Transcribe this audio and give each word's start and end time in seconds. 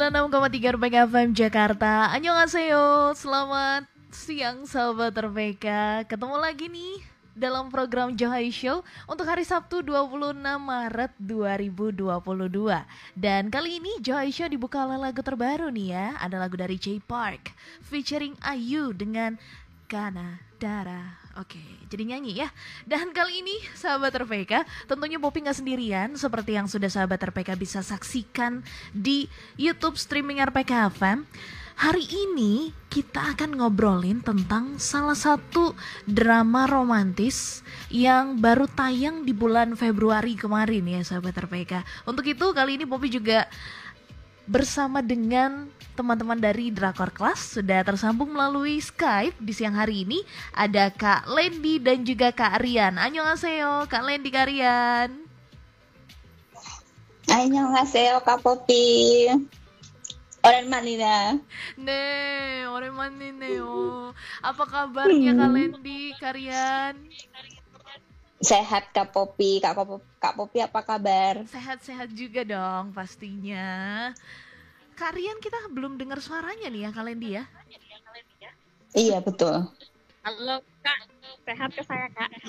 96,3 0.00 0.80
RPK 0.80 0.94
FM 1.12 1.28
Jakarta. 1.36 2.08
Annyeonghaseyo. 2.16 3.12
Selamat 3.12 3.84
siang 4.08 4.64
sahabat 4.64 5.12
RPK 5.12 5.66
Ketemu 6.08 6.40
lagi 6.40 6.72
nih 6.72 7.04
dalam 7.36 7.68
program 7.68 8.16
Johai 8.16 8.48
Show 8.48 8.80
untuk 9.04 9.28
hari 9.28 9.44
Sabtu 9.44 9.84
26 9.84 10.40
Maret 10.40 11.12
2022 11.20 12.16
Dan 13.12 13.52
kali 13.52 13.76
ini 13.76 13.92
Johai 14.00 14.32
Show 14.32 14.48
dibuka 14.48 14.88
oleh 14.88 14.96
lagu 14.96 15.20
terbaru 15.20 15.68
nih 15.68 15.92
ya. 15.92 16.16
Ada 16.16 16.48
lagu 16.48 16.56
dari 16.56 16.80
J 16.80 17.04
Park 17.04 17.52
featuring 17.84 18.40
Ayu 18.40 18.96
dengan 18.96 19.36
Kana 19.84 20.40
Dara 20.56 21.19
Oke, 21.40 21.56
jadi 21.88 22.04
nyanyi 22.04 22.44
ya. 22.44 22.52
Dan 22.84 23.16
kali 23.16 23.40
ini 23.40 23.56
sahabat 23.72 24.12
RPK, 24.12 24.60
tentunya 24.84 25.16
Poppy 25.16 25.40
nggak 25.40 25.56
sendirian 25.56 26.12
seperti 26.12 26.52
yang 26.52 26.68
sudah 26.68 26.92
sahabat 26.92 27.16
RPK 27.16 27.56
bisa 27.56 27.80
saksikan 27.80 28.60
di 28.92 29.24
YouTube 29.56 29.96
streaming 29.96 30.44
RPK 30.44 30.92
FM. 30.92 31.24
Hari 31.80 32.04
ini 32.12 32.76
kita 32.92 33.32
akan 33.32 33.56
ngobrolin 33.56 34.20
tentang 34.20 34.76
salah 34.76 35.16
satu 35.16 35.72
drama 36.04 36.68
romantis 36.68 37.64
yang 37.88 38.36
baru 38.36 38.68
tayang 38.68 39.24
di 39.24 39.32
bulan 39.32 39.80
Februari 39.80 40.36
kemarin 40.36 40.84
ya 40.92 41.00
sahabat 41.00 41.40
RPK. 41.40 42.04
Untuk 42.04 42.28
itu 42.28 42.52
kali 42.52 42.76
ini 42.76 42.84
Poppy 42.84 43.16
juga 43.16 43.48
bersama 44.44 45.00
dengan 45.00 45.72
teman-teman 46.00 46.40
dari 46.40 46.72
Drakor 46.72 47.12
Class 47.12 47.60
sudah 47.60 47.84
tersambung 47.84 48.32
melalui 48.32 48.80
Skype 48.80 49.36
di 49.36 49.52
siang 49.52 49.76
hari 49.76 50.08
ini 50.08 50.24
ada 50.56 50.88
Kak 50.88 51.28
Lendi 51.28 51.76
dan 51.76 52.08
juga 52.08 52.32
Kak 52.32 52.56
Rian. 52.64 52.96
Annyeonghaseyo, 52.96 53.84
Kak 53.84 54.08
Lendi 54.08 54.32
Kak 54.32 54.48
Rian. 54.48 55.12
Annyeonghaseyo 57.28 58.24
Kak 58.24 58.40
Popi. 58.40 59.28
Oren 60.40 60.72
manina. 60.72 61.36
Ne, 61.76 62.64
oren 62.72 62.96
manine 62.96 63.60
Apa 64.40 64.64
kabarnya 64.64 65.36
Kak 65.36 65.50
Lendi, 65.52 66.16
Kak 66.16 66.32
Rian? 66.32 66.96
Sehat 68.40 68.88
Kak 68.96 69.12
Popi, 69.12 69.60
Kak 69.60 69.76
Popi, 69.76 70.00
Kak 70.16 70.32
Popi 70.32 70.64
apa 70.64 70.80
kabar? 70.80 71.44
Sehat-sehat 71.44 72.08
juga 72.16 72.40
dong 72.40 72.96
pastinya. 72.96 74.08
Kak 75.00 75.16
Rian 75.16 75.40
kita 75.40 75.56
belum 75.72 75.96
dengar 75.96 76.20
suaranya 76.20 76.68
nih 76.68 76.84
ya 76.84 76.90
kalian 76.92 77.20
dia. 77.24 77.42
Iya 78.92 79.24
betul. 79.24 79.64
Halo 80.20 80.60
Kak, 80.84 81.08
sehat 81.48 81.72
ke 81.72 81.80
saya 81.88 82.12
Kak? 82.12 82.28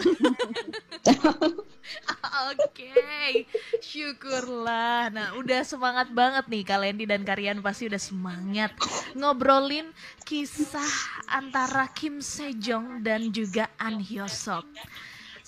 Oke, 2.52 2.91
okay. 2.91 3.47
syukurlah. 3.79 5.07
Nah, 5.16 5.39
udah 5.39 5.63
semangat 5.63 6.11
banget 6.11 6.52
nih 6.52 6.67
Kalendi 6.67 7.07
dan 7.07 7.23
Karian 7.23 7.63
pasti 7.63 7.88
udah 7.88 8.03
semangat 8.03 8.75
ngobrolin 9.16 9.88
kisah 10.27 11.23
antara 11.31 11.88
Kim 11.95 12.19
Sejong 12.19 12.99
dan 12.99 13.31
juga 13.31 13.72
An 13.79 14.03
Hyo 14.03 14.27
Sok. 14.27 14.67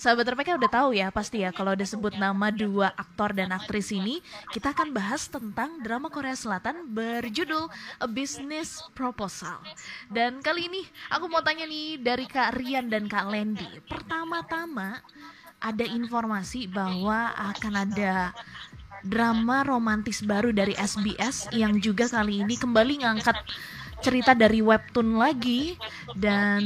Sahabat 0.04 0.36
RPK 0.36 0.60
udah 0.60 0.68
tahu 0.68 0.92
ya 0.92 1.08
pasti 1.08 1.40
ya 1.40 1.48
kalau 1.48 1.72
disebut 1.72 2.20
nama 2.20 2.52
dua 2.52 2.92
aktor 2.92 3.32
dan 3.32 3.56
aktris 3.56 3.88
ini, 3.88 4.20
kita 4.52 4.76
akan 4.76 4.92
bahas 4.92 5.32
tentang 5.32 5.80
drama 5.80 6.12
Korea 6.12 6.36
Selatan 6.36 6.92
berjudul 6.92 7.72
A 7.72 8.04
Business 8.04 8.84
Proposal. 8.92 9.64
Dan 10.12 10.44
kali 10.44 10.68
ini 10.68 10.84
aku 11.08 11.32
mau 11.32 11.40
tanya 11.40 11.64
nih 11.64 11.96
dari 11.96 12.28
Kak 12.28 12.52
Rian 12.52 12.92
dan 12.92 13.08
Kak 13.08 13.32
Lendi. 13.32 13.64
Pertama-tama 13.88 15.00
ada 15.56 15.84
informasi 15.88 16.68
bahwa 16.68 17.32
akan 17.56 17.88
ada 17.88 18.36
drama 19.08 19.64
romantis 19.64 20.20
baru 20.20 20.52
dari 20.52 20.76
SBS 20.76 21.48
yang 21.56 21.80
juga 21.80 22.12
kali 22.12 22.44
ini 22.44 22.60
kembali 22.60 23.08
ngangkat 23.08 23.40
cerita 24.04 24.36
dari 24.36 24.60
webtoon 24.60 25.16
lagi 25.16 25.80
dan 26.12 26.60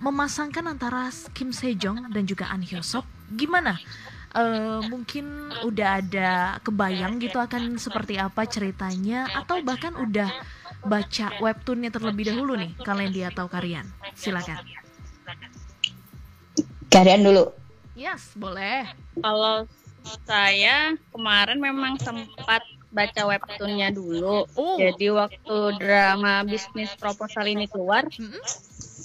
memasangkan 0.00 0.64
antara 0.64 1.12
Kim 1.36 1.52
Sejong 1.52 2.08
dan 2.08 2.24
juga 2.24 2.48
An 2.48 2.64
Hyo 2.64 2.80
Sok 2.80 3.04
gimana? 3.36 3.76
Uh, 4.30 4.78
mungkin 4.86 5.50
udah 5.66 5.98
ada 5.98 6.30
kebayang 6.62 7.18
gitu 7.18 7.42
akan 7.42 7.74
seperti 7.82 8.14
apa 8.14 8.46
ceritanya 8.46 9.26
atau 9.26 9.58
bahkan 9.58 9.90
udah 9.98 10.30
baca 10.86 11.34
webtoonnya 11.42 11.90
terlebih 11.90 12.30
dahulu 12.30 12.54
nih 12.54 12.72
kalian 12.80 13.10
dia 13.10 13.26
atau 13.34 13.50
Karian? 13.50 13.84
Silakan. 14.14 14.62
Karian 16.88 17.26
dulu. 17.26 17.50
Yes 17.98 18.32
boleh. 18.38 18.86
Kalau 19.18 19.66
saya 20.24 20.94
kemarin 21.10 21.58
memang 21.58 21.98
sempat 21.98 22.62
baca 22.94 23.22
webtoonnya 23.26 23.90
dulu. 23.90 24.46
Oh. 24.54 24.78
jadi 24.78 25.10
waktu 25.10 25.58
drama 25.76 26.46
bisnis 26.46 26.94
proposal 26.96 27.50
ini 27.50 27.66
keluar 27.66 28.06
mm 28.06 28.30
-hmm 28.30 28.42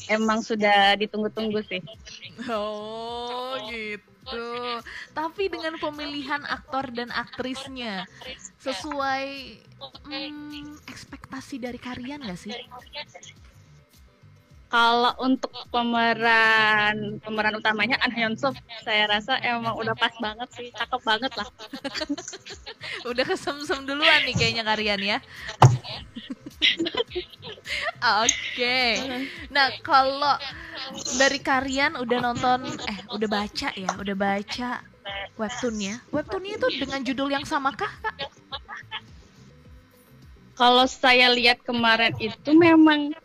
emang 0.09 0.41
sudah 0.41 0.97
ditunggu-tunggu 0.99 1.61
sih. 1.65 1.81
Oh 2.49 3.57
gitu. 3.69 4.47
Tapi 5.13 5.43
dengan 5.47 5.77
pemilihan 5.77 6.43
aktor 6.45 6.89
dan 6.91 7.09
aktrisnya 7.13 8.09
sesuai 8.59 9.25
hmm, 10.05 10.81
ekspektasi 10.89 11.61
dari 11.61 11.77
kalian 11.77 12.25
gak 12.25 12.39
sih? 12.39 12.55
Kalau 14.75 15.15
untuk 15.23 15.55
pemeran 15.71 17.23
pemeran 17.23 17.55
utamanya 17.55 17.95
An 18.03 18.11
Hyun 18.11 18.35
Suk, 18.35 18.59
saya 18.83 19.07
rasa 19.07 19.39
emang 19.39 19.71
udah 19.79 19.95
pas 19.95 20.11
banget 20.19 20.51
sih, 20.51 20.67
cakep 20.75 20.99
banget 20.99 21.31
lah. 21.39 21.47
udah 23.09 23.23
kesem-sem 23.23 23.87
duluan 23.87 24.27
nih 24.27 24.35
kayaknya 24.35 24.67
kalian 24.67 24.99
ya. 24.99 25.17
Oke. 28.19 28.27
Okay. 28.27 28.91
Nah, 29.47 29.71
kalau 29.79 30.35
dari 31.15 31.39
kalian 31.39 31.95
udah 31.95 32.19
nonton 32.19 32.75
eh 32.91 32.99
udah 33.15 33.29
baca 33.31 33.71
ya, 33.71 33.95
udah 33.95 34.15
baca 34.19 34.83
webtoonnya. 35.39 36.03
Webtoonnya 36.11 36.59
itu 36.59 36.67
dengan 36.83 36.99
judul 36.99 37.31
yang 37.31 37.47
samakah, 37.47 37.95
Kak? 38.03 38.27
Kalau 40.59 40.83
saya 40.83 41.31
lihat 41.31 41.63
kemarin 41.63 42.11
itu 42.19 42.51
memang 42.51 43.15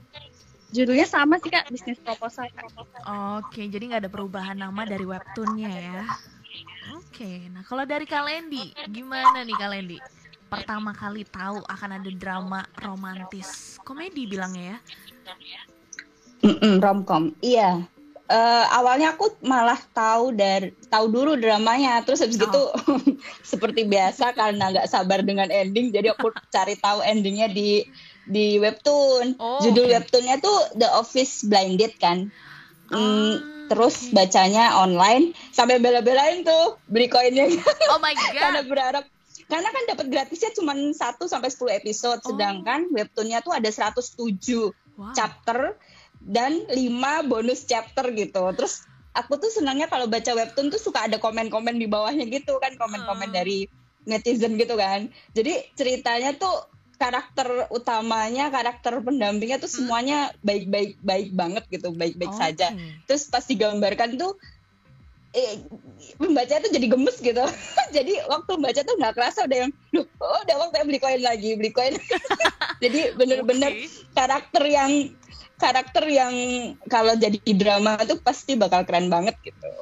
judulnya 0.71 1.07
sama 1.07 1.39
sih 1.43 1.51
Kak, 1.51 1.71
bisnis 1.71 1.99
proposal. 2.01 2.47
Oke, 3.41 3.67
jadi 3.67 3.85
nggak 3.91 4.03
ada 4.07 4.13
perubahan 4.13 4.57
nama 4.59 4.83
dari 4.87 5.05
webtoonnya 5.07 5.71
ya. 5.71 6.03
Oke, 6.99 7.47
nah 7.53 7.63
kalau 7.63 7.87
dari 7.87 8.07
Kalendi, 8.09 8.75
gimana 8.91 9.43
nih 9.47 9.57
Kalendi? 9.59 9.99
pertama 10.51 10.91
kali 10.91 11.23
tahu 11.23 11.63
akan 11.63 12.03
ada 12.03 12.11
drama 12.11 12.67
romantis 12.83 13.79
komedi 13.87 14.27
bilangnya 14.27 14.75
ya 14.75 14.79
mm 16.43 16.57
-mm, 16.59 16.75
romcom 16.83 17.31
iya 17.39 17.87
uh, 18.27 18.65
awalnya 18.75 19.15
aku 19.15 19.39
malah 19.47 19.79
tahu 19.95 20.35
dari 20.35 20.75
tahu 20.91 21.07
dulu 21.07 21.39
dramanya 21.39 22.03
terus 22.03 22.27
habis 22.27 22.35
oh. 22.43 22.51
gitu 22.51 22.63
seperti 23.55 23.87
biasa 23.87 24.35
karena 24.35 24.75
nggak 24.75 24.91
sabar 24.91 25.23
dengan 25.23 25.47
ending 25.55 25.95
jadi 25.95 26.19
aku 26.19 26.35
cari 26.55 26.75
tahu 26.83 26.99
endingnya 27.07 27.47
di 27.47 27.87
di 28.31 28.63
webtoon 28.63 29.35
oh, 29.43 29.59
judul 29.61 29.91
okay. 29.91 29.95
webtoonnya 29.99 30.37
tuh 30.39 30.59
The 30.79 30.89
Office 30.95 31.43
Blinded 31.51 31.99
kan 31.99 32.31
mm, 32.95 33.67
terus 33.67 34.09
okay. 34.09 34.15
bacanya 34.15 34.79
online 34.79 35.35
sampai 35.51 35.83
bela-belain 35.83 36.47
tuh 36.47 36.79
beli 36.87 37.11
koinnya 37.11 37.51
oh 37.91 37.99
my 37.99 38.15
god 38.21 38.33
karena 38.39 38.63
berharap 38.63 39.05
karena 39.51 39.69
kan 39.75 39.85
dapat 39.91 40.07
gratisnya 40.07 40.55
cuma 40.55 40.79
1 40.79 40.95
sampai 41.27 41.51
10 41.51 41.81
episode, 41.83 42.23
oh. 42.23 42.27
sedangkan 42.31 42.87
webtoonnya 42.95 43.43
tuh 43.43 43.51
ada 43.51 43.67
107 43.67 44.15
wow. 44.95 45.11
chapter 45.11 45.75
dan 46.23 46.63
5 46.71 47.27
bonus 47.27 47.67
chapter 47.67 48.15
gitu. 48.15 48.47
Terus 48.55 48.87
aku 49.11 49.43
tuh 49.43 49.51
senangnya 49.51 49.91
kalau 49.91 50.07
baca 50.07 50.31
webtoon 50.39 50.71
tuh 50.71 50.79
suka 50.79 51.11
ada 51.11 51.19
komen-komen 51.19 51.83
di 51.83 51.91
bawahnya 51.91 52.31
gitu 52.31 52.63
kan, 52.63 52.79
komen-komen 52.79 53.35
uh. 53.35 53.43
dari 53.43 53.67
netizen 54.07 54.55
gitu 54.55 54.79
kan. 54.79 55.11
Jadi 55.35 55.67
ceritanya 55.75 56.31
tuh 56.39 56.71
karakter 57.01 57.49
utamanya, 57.73 58.53
karakter 58.53 59.01
pendampingnya 59.01 59.57
tuh 59.57 59.73
hmm. 59.73 59.79
semuanya 59.81 60.19
baik-baik 60.45 61.01
baik 61.01 61.33
banget 61.33 61.65
gitu, 61.73 61.97
baik-baik 61.97 62.37
okay. 62.37 62.53
saja. 62.53 62.77
Terus 63.09 63.33
pas 63.33 63.41
digambarkan 63.49 64.21
tuh 64.21 64.37
eh, 65.33 65.65
membaca 66.21 66.61
itu 66.61 66.69
jadi 66.69 66.87
gemes 66.93 67.17
gitu. 67.25 67.41
jadi 67.97 68.13
waktu 68.29 68.51
membaca 68.53 68.81
tuh 68.85 68.95
nggak 69.01 69.15
kerasa 69.17 69.49
udah 69.49 69.59
yang, 69.65 69.73
oh 69.97 70.39
udah 70.45 70.57
waktu 70.61 70.85
beli 70.85 71.01
koin 71.01 71.25
lagi, 71.25 71.57
beli 71.57 71.73
koin. 71.73 71.97
jadi 72.85 73.17
bener-bener 73.17 73.73
okay. 73.81 73.89
karakter 74.13 74.65
yang 74.69 74.93
karakter 75.57 76.05
yang 76.09 76.35
kalau 76.89 77.17
jadi 77.17 77.37
drama 77.57 78.01
itu 78.01 78.17
pasti 78.21 78.61
bakal 78.61 78.85
keren 78.85 79.09
banget 79.09 79.41
gitu. 79.41 79.73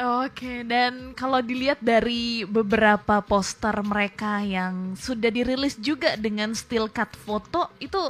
Oke, 0.00 0.64
dan 0.64 1.12
kalau 1.12 1.44
dilihat 1.44 1.76
dari 1.84 2.48
beberapa 2.48 3.20
poster 3.20 3.76
mereka 3.84 4.40
yang 4.40 4.96
sudah 4.96 5.28
dirilis 5.28 5.76
juga 5.76 6.16
dengan 6.16 6.56
still 6.56 6.88
cut 6.88 7.12
foto 7.12 7.68
itu 7.76 8.00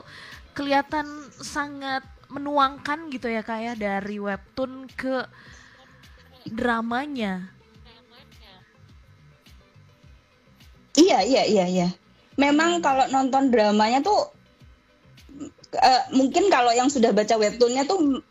kelihatan 0.54 1.04
sangat 1.42 2.06
menuangkan 2.30 3.10
gitu 3.10 3.26
ya 3.26 3.42
kayak 3.42 3.76
ya, 3.76 3.98
dari 3.98 4.16
webtoon 4.22 4.86
ke 4.94 5.26
dramanya. 6.46 7.50
Iya, 10.94 11.18
iya, 11.24 11.42
iya, 11.48 11.66
iya. 11.66 11.88
memang 12.40 12.80
kalau 12.80 13.04
nonton 13.12 13.52
dramanya 13.52 14.00
tuh 14.00 14.32
uh, 15.76 16.02
mungkin 16.16 16.48
kalau 16.48 16.72
yang 16.72 16.88
sudah 16.88 17.12
baca 17.12 17.36
webtoonnya 17.36 17.84
tuh 17.84 18.24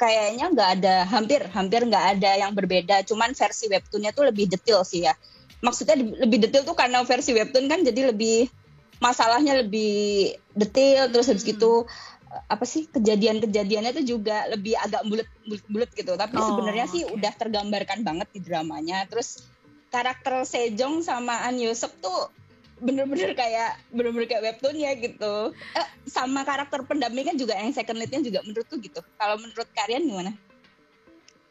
kayaknya 0.00 0.48
nggak 0.48 0.70
ada 0.80 0.94
hampir 1.04 1.44
hampir 1.52 1.84
nggak 1.84 2.16
ada 2.16 2.30
yang 2.40 2.56
berbeda 2.56 3.04
cuman 3.04 3.36
versi 3.36 3.68
webtoonnya 3.68 4.16
tuh 4.16 4.32
lebih 4.32 4.48
detail 4.48 4.80
sih 4.80 5.04
ya 5.04 5.12
maksudnya 5.60 6.00
lebih 6.00 6.40
detail 6.40 6.64
tuh 6.64 6.72
karena 6.72 7.04
versi 7.04 7.36
webtoon 7.36 7.68
kan 7.68 7.84
jadi 7.84 8.08
lebih 8.08 8.48
masalahnya 8.96 9.60
lebih 9.60 10.32
detail 10.56 11.12
terus 11.12 11.28
habis 11.28 11.44
hmm. 11.44 11.52
gitu 11.52 11.84
apa 12.46 12.62
sih 12.62 12.86
kejadian-kejadiannya 12.88 13.90
itu 14.00 14.16
juga 14.16 14.46
lebih 14.48 14.78
agak 14.78 15.02
bulat-bulat 15.04 15.90
gitu 15.92 16.14
tapi 16.14 16.38
oh, 16.38 16.46
sebenarnya 16.46 16.86
okay. 16.86 16.94
sih 16.94 17.02
udah 17.10 17.32
tergambarkan 17.34 18.06
banget 18.06 18.28
di 18.32 18.40
dramanya 18.40 19.02
terus 19.10 19.42
karakter 19.90 20.46
Sejong 20.46 21.02
sama 21.02 21.42
An 21.42 21.58
Yusuf 21.58 21.90
tuh 21.98 22.30
bener-bener 22.80 23.36
kayak 23.36 23.76
bener-bener 23.92 24.26
kayak 24.26 24.44
webtoonnya 24.44 24.90
gitu. 24.98 25.52
Eh, 25.76 25.86
sama 26.08 26.42
karakter 26.42 26.80
pendampingan 26.88 27.36
juga 27.36 27.54
yang 27.54 27.70
second 27.76 28.00
leadnya 28.00 28.24
juga 28.24 28.40
menurutku 28.42 28.80
gitu. 28.80 29.04
Kalau 29.20 29.36
menurut 29.36 29.68
kalian 29.76 30.08
gimana? 30.08 30.32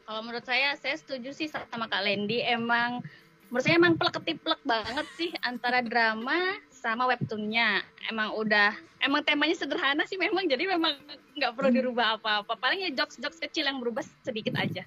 Kalau 0.04 0.20
menurut 0.26 0.42
saya 0.42 0.74
saya 0.76 0.98
setuju 0.98 1.30
sih 1.30 1.46
sama 1.46 1.86
Kak 1.86 2.02
Lendi. 2.02 2.42
Emang 2.42 3.00
menurut 3.48 3.64
saya 3.64 3.78
emang 3.78 3.94
plek 3.94 4.18
ketiplek 4.18 4.60
banget 4.66 5.06
sih 5.14 5.30
antara 5.46 5.80
drama 5.86 6.58
sama 6.74 7.06
webtoonnya. 7.06 7.86
Emang 8.10 8.34
udah 8.34 8.74
emang 9.00 9.22
temanya 9.22 9.54
sederhana 9.54 10.02
sih 10.10 10.18
memang. 10.18 10.50
Jadi 10.50 10.66
memang 10.66 10.98
nggak 11.38 11.52
perlu 11.54 11.70
dirubah 11.70 12.18
apa-apa. 12.18 12.58
Paling 12.58 12.84
ya 12.84 12.90
jokes 12.92 13.22
jokes 13.22 13.38
kecil 13.38 13.70
yang 13.70 13.78
berubah 13.78 14.02
sedikit 14.26 14.58
aja 14.58 14.82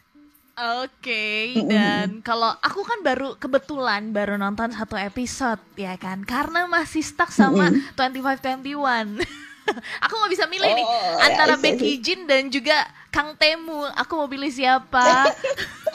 Oke, 0.54 0.86
okay, 0.86 1.66
dan 1.66 2.22
kalau 2.22 2.54
aku 2.62 2.86
kan 2.86 3.02
baru 3.02 3.34
kebetulan 3.42 4.14
baru 4.14 4.38
nonton 4.38 4.70
satu 4.70 4.94
episode 4.94 5.58
ya 5.74 5.98
kan, 5.98 6.22
karena 6.22 6.70
masih 6.70 7.02
stuck 7.02 7.34
sama 7.34 7.74
Twenty 7.98 8.22
Five 8.22 8.38
Twenty 8.38 8.78
One. 8.78 9.18
aku 10.06 10.14
nggak 10.14 10.32
bisa 10.38 10.46
milih 10.46 10.70
oh, 10.70 10.78
nih 10.78 10.86
antara 11.26 11.58
Becky 11.58 11.98
Jin 11.98 12.30
dan 12.30 12.54
juga 12.54 12.86
Kang 13.10 13.34
Temu. 13.34 13.82
Aku 13.98 14.14
mau 14.14 14.30
pilih 14.30 14.54
siapa? 14.54 15.02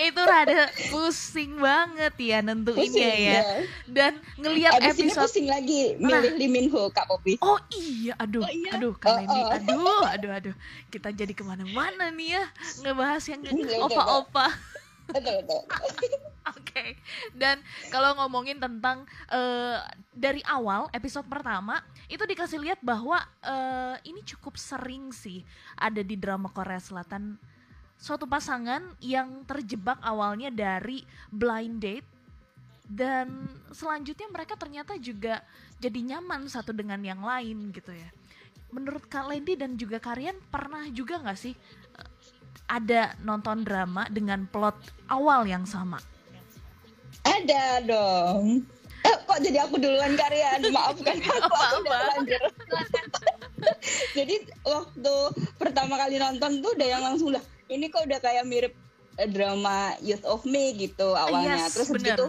itu 0.00 0.20
rada 0.20 0.68
pusing 0.90 1.58
banget 1.58 2.14
ya 2.18 2.38
nentuinnya 2.40 3.12
ya. 3.14 3.32
ya. 3.38 3.42
Dan 3.88 4.12
ngelihat 4.40 4.80
episode 4.80 5.00
ini 5.00 5.12
pusing 5.12 5.46
lagi 5.48 5.78
milih 6.00 6.32
nah, 6.32 6.38
Lee 6.38 6.50
Min 6.50 6.66
Ho 6.72 6.88
Kak 6.90 7.08
Popi. 7.08 7.36
Oh 7.40 7.60
iya, 7.74 8.14
aduh, 8.18 8.44
oh, 8.44 8.50
iya. 8.50 8.70
aduh 8.76 8.94
Kak 8.96 9.12
oh, 9.12 9.26
oh. 9.28 9.48
aduh, 9.52 10.04
aduh, 10.08 10.32
aduh. 10.32 10.54
Kita 10.88 11.12
jadi 11.12 11.32
ke 11.32 11.42
mana-mana 11.44 12.08
nih 12.12 12.40
ya 12.40 12.44
ngebahas 12.84 13.24
yang 13.28 13.40
opa-opa. 13.84 14.48
Oke. 15.14 16.20
Okay. 16.64 16.90
Dan 17.32 17.60
kalau 17.92 18.16
ngomongin 18.20 18.56
tentang 18.60 19.04
uh, 19.32 19.80
dari 20.12 20.40
awal 20.48 20.88
episode 20.92 21.28
pertama 21.28 21.80
itu 22.08 22.24
dikasih 22.24 22.60
lihat 22.60 22.80
bahwa 22.84 23.20
uh, 23.44 23.96
ini 24.04 24.20
cukup 24.24 24.56
sering 24.56 25.12
sih 25.12 25.44
ada 25.76 26.00
di 26.04 26.16
drama 26.16 26.52
Korea 26.52 26.80
Selatan 26.80 27.36
suatu 27.98 28.28
pasangan 28.28 28.84
yang 29.00 29.46
terjebak 29.48 29.96
awalnya 30.04 30.52
dari 30.52 31.02
blind 31.30 31.80
date 31.80 32.08
dan 32.84 33.48
selanjutnya 33.72 34.28
mereka 34.28 34.60
ternyata 34.60 35.00
juga 35.00 35.40
jadi 35.80 36.14
nyaman 36.14 36.46
satu 36.52 36.76
dengan 36.76 37.00
yang 37.00 37.24
lain 37.24 37.72
gitu 37.72 37.92
ya. 37.96 38.08
Menurut 38.74 39.08
Kak 39.08 39.30
Lendi 39.30 39.56
dan 39.56 39.78
juga 39.80 40.02
kalian 40.02 40.36
pernah 40.52 40.84
juga 40.92 41.22
nggak 41.22 41.38
sih 41.38 41.54
eh, 41.96 42.10
ada 42.68 43.16
nonton 43.24 43.64
drama 43.64 44.04
dengan 44.12 44.44
plot 44.50 44.76
awal 45.08 45.48
yang 45.48 45.64
sama? 45.64 45.96
Ada 47.24 47.80
dong. 47.88 48.68
Eh, 49.04 49.16
kok 49.28 49.38
jadi 49.40 49.64
aku 49.64 49.80
duluan 49.80 50.16
kalian? 50.16 50.60
Maafkan 50.76 51.16
aku, 51.24 51.54
aku 51.56 51.76
udah 51.84 52.20
jadi 54.18 54.34
waktu 54.60 55.14
pertama 55.56 55.96
kali 55.96 56.20
nonton 56.20 56.60
tuh 56.60 56.72
udah 56.76 56.88
yang 56.88 57.00
langsung 57.00 57.32
lah 57.32 57.40
ini 57.68 57.88
kok 57.88 58.04
udah 58.04 58.18
kayak 58.20 58.44
mirip 58.44 58.74
uh, 59.16 59.28
drama 59.28 59.96
Youth 60.04 60.24
of 60.26 60.44
Me 60.44 60.74
gitu 60.76 61.14
awalnya. 61.16 61.68
Yes, 61.68 61.76
Terus 61.78 61.90
bener. 61.94 62.16
gitu 62.16 62.26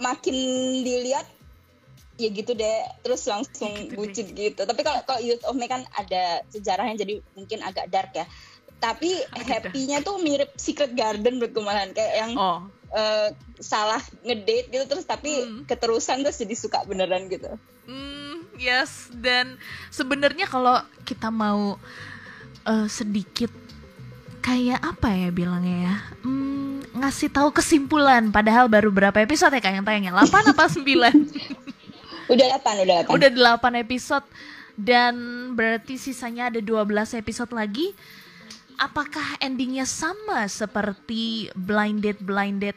makin 0.00 0.36
dilihat 0.80 1.28
ya 2.20 2.28
gitu 2.32 2.52
deh 2.52 2.84
terus 3.00 3.24
langsung 3.28 3.72
gitu 3.72 3.96
bucin 3.96 4.32
deh. 4.32 4.52
gitu 4.52 4.64
tapi 4.64 4.80
kalau 4.84 5.00
kalau 5.04 5.20
Youth 5.20 5.44
of 5.44 5.56
Me 5.56 5.68
kan 5.68 5.84
ada 5.96 6.44
sejarahnya 6.52 7.00
jadi 7.00 7.20
mungkin 7.36 7.60
agak 7.64 7.88
dark 7.92 8.12
ya 8.16 8.24
tapi 8.80 9.12
happy-nya 9.36 10.00
tuh 10.00 10.16
mirip 10.24 10.56
Secret 10.56 10.96
Garden 10.96 11.36
berkemalan 11.36 11.92
kayak 11.92 12.14
yang 12.16 12.32
oh. 12.32 12.64
uh, 12.96 13.28
salah 13.60 14.00
ngedate 14.24 14.72
gitu 14.72 14.84
terus 14.88 15.04
tapi 15.04 15.36
hmm. 15.36 15.68
keterusan 15.68 16.24
terus 16.24 16.40
jadi 16.40 16.56
suka 16.56 16.88
beneran 16.88 17.28
gitu. 17.28 17.60
Hmm, 17.84 18.48
yes 18.56 19.12
dan 19.12 19.60
sebenarnya 19.92 20.48
kalau 20.48 20.80
kita 21.04 21.28
mau 21.28 21.76
uh, 22.64 22.88
sedikit 22.88 23.52
kayak 24.40 24.80
apa 24.80 25.08
ya 25.14 25.28
bilangnya 25.30 25.76
ya? 25.86 25.96
Hmm, 26.24 26.82
ngasih 26.96 27.30
tahu 27.30 27.52
kesimpulan 27.54 28.32
padahal 28.32 28.66
baru 28.66 28.88
berapa 28.92 29.16
episode 29.20 29.52
ya 29.54 29.60
kak 29.62 29.72
yang 29.76 29.86
tayangnya 29.86 30.12
8 30.16 30.52
apa 30.52 30.64
9 30.80 32.30
udah 32.30 32.46
8 32.62 32.84
udah 32.86 32.96
8 33.06 33.14
udah 33.14 33.30
8 33.58 33.84
episode. 33.84 34.26
Dan 34.80 35.14
berarti 35.52 36.00
sisanya 36.00 36.48
ada 36.48 36.60
12 36.62 37.20
episode 37.20 37.52
lagi. 37.52 37.92
Apakah 38.80 39.36
endingnya 39.44 39.84
sama 39.84 40.48
seperti 40.48 41.52
blinded 41.52 42.16
blinded 42.24 42.72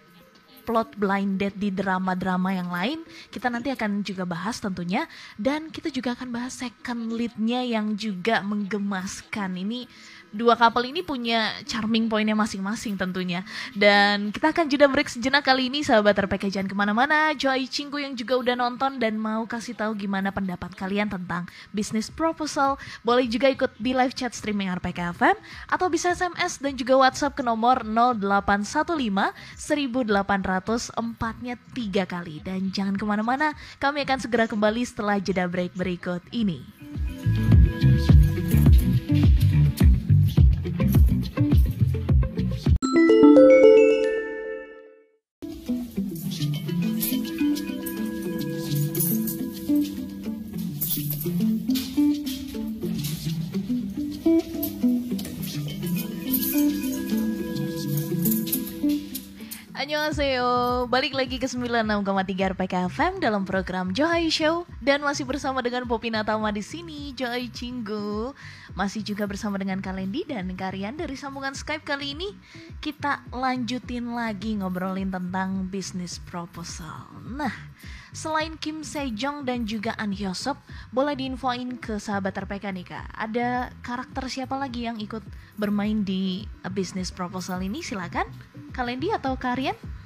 plot 0.68 0.95
blinded 1.00 1.56
di 1.56 1.71
drama-drama 1.71 2.51
yang 2.51 2.68
lain? 2.68 3.00
Kita 3.31 3.48
nanti 3.48 3.71
akan 3.71 4.04
juga 4.04 4.27
bahas 4.27 4.60
tentunya. 4.60 5.07
Dan 5.39 5.71
kita 5.71 5.88
juga 5.88 6.12
akan 6.12 6.27
bahas 6.27 6.60
second 6.60 7.07
leadnya 7.15 7.63
yang 7.63 7.95
juga 7.95 8.44
menggemaskan. 8.44 9.63
Ini 9.63 9.88
dua 10.34 10.58
couple 10.58 10.90
ini 10.90 11.06
punya 11.06 11.54
charming 11.70 12.10
pointnya 12.10 12.34
masing-masing 12.34 12.98
tentunya. 12.98 13.46
Dan 13.78 14.34
kita 14.34 14.50
akan 14.50 14.66
jeda 14.66 14.90
break 14.90 15.08
sejenak 15.08 15.46
kali 15.46 15.70
ini 15.70 15.86
sahabat 15.86 16.18
RPK 16.26 16.50
jangan 16.50 16.68
ke 16.68 16.76
mana-mana. 16.76 17.32
Joy 17.38 17.70
Cinggu 17.70 18.02
yang 18.02 18.18
juga 18.18 18.42
udah 18.42 18.56
nonton 18.58 18.98
dan 18.98 19.16
mau 19.16 19.46
kasih 19.46 19.78
tahu 19.78 19.94
gimana 19.94 20.34
pendapat 20.34 20.74
kalian 20.74 21.08
tentang 21.08 21.46
bisnis 21.70 22.10
proposal. 22.10 22.82
Boleh 23.06 23.30
juga 23.30 23.48
ikut 23.54 23.72
di 23.78 23.94
live 23.94 24.18
chat 24.18 24.34
streaming 24.34 24.74
RPK 24.74 25.14
FM 25.14 25.38
atau 25.70 25.88
bisa 25.88 26.18
SMS 26.18 26.58
dan 26.58 26.74
juga 26.74 26.98
WhatsApp 26.98 27.38
ke 27.38 27.46
nomor 27.46 27.86
0815 27.86 29.38
1800 29.62 30.98
empatnya 30.98 31.56
tiga 31.78 32.10
kali. 32.10 32.42
Dan 32.42 32.74
jangan 32.74 32.98
ke 32.98 33.06
mana-mana, 33.06 33.54
kami 33.78 34.02
akan 34.02 34.18
segera 34.18 34.50
kembali 34.50 34.82
setelah 34.82 35.22
jeda 35.22 35.46
break 35.46 35.78
berikut 35.78 36.25
ini. 36.34 36.66
Balik 60.94 61.18
lagi 61.18 61.42
ke 61.42 61.50
96,3 61.50 62.54
RPK 62.54 62.86
FM 62.86 63.18
dalam 63.18 63.50
program 63.50 63.98
Johai 63.98 64.30
Show 64.30 64.70
dan 64.78 65.02
masih 65.02 65.26
bersama 65.26 65.58
dengan 65.66 65.90
Popi 65.90 66.14
Natama 66.14 66.54
di 66.54 66.62
sini, 66.62 67.18
Johai 67.18 67.50
Cinggu. 67.50 68.38
Masih 68.78 69.02
juga 69.02 69.26
bersama 69.26 69.58
dengan 69.58 69.82
Kalendi 69.82 70.22
dan 70.22 70.54
Karian 70.54 70.94
dari 70.94 71.18
sambungan 71.18 71.58
Skype 71.58 71.82
kali 71.82 72.14
ini. 72.14 72.38
Kita 72.78 73.26
lanjutin 73.34 74.14
lagi 74.14 74.54
ngobrolin 74.54 75.10
tentang 75.10 75.66
bisnis 75.66 76.22
proposal. 76.30 77.10
Nah, 77.26 77.74
selain 78.14 78.54
Kim 78.62 78.86
Sejong 78.86 79.50
dan 79.50 79.66
juga 79.66 79.98
An 79.98 80.14
Hyosop, 80.14 80.62
boleh 80.94 81.18
diinfoin 81.18 81.74
ke 81.82 81.98
sahabat 81.98 82.38
RPK 82.38 82.70
nih 82.70 82.86
Kak. 82.86 83.18
Ada 83.18 83.74
karakter 83.82 84.30
siapa 84.30 84.54
lagi 84.62 84.86
yang 84.86 85.02
ikut 85.02 85.26
bermain 85.58 86.06
di 86.06 86.46
bisnis 86.70 87.10
proposal 87.10 87.66
ini? 87.66 87.82
Silakan. 87.82 88.30
Kalendi 88.78 89.10
atau 89.10 89.34
Karian? 89.42 90.02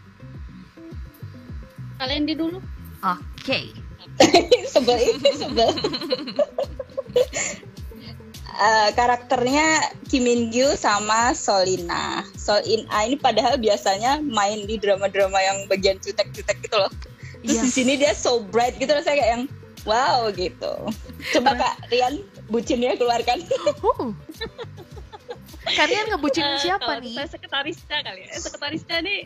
Kalendi 1.97 2.33
dulu. 2.37 2.61
Oke. 3.03 3.25
Okay. 3.41 3.65
sebel 4.73 4.97
ini 4.97 5.31
sebel. 5.37 5.69
uh, 8.57 8.89
karakternya 8.97 9.93
Kim 10.09 10.25
Min 10.25 10.49
Gyu 10.49 10.73
sama 10.77 11.33
Solina. 11.37 12.25
Solin 12.37 12.85
A 12.89 13.05
ini 13.05 13.17
padahal 13.17 13.57
biasanya 13.61 14.21
main 14.21 14.65
di 14.65 14.77
drama-drama 14.81 15.37
yang 15.41 15.57
bagian 15.69 15.97
cutek-cutek 16.01 16.57
gitu 16.65 16.77
loh. 16.77 16.91
Terus 17.45 17.57
yes. 17.61 17.63
di 17.69 17.71
sini 17.73 17.93
dia 18.01 18.13
so 18.17 18.41
bright 18.49 18.77
gitu 18.81 18.89
rasanya 18.93 19.17
kayak 19.21 19.31
yang 19.37 19.43
wow 19.85 20.29
gitu. 20.33 20.73
Coba 21.37 21.57
Kak 21.57 21.75
Rian 21.93 22.21
bucinnya 22.49 22.97
keluarkan. 22.97 23.45
Uh. 24.01 24.13
Kalian 25.67 26.05
ngebucin 26.15 26.47
uh, 26.47 26.57
siapa 26.57 27.03
nih? 27.03 27.13
Saya 27.13 27.27
sekretarisnya 27.37 27.97
kali 28.01 28.21
ya. 28.25 28.31
Sekretarisnya 28.39 28.97
nih 29.03 29.21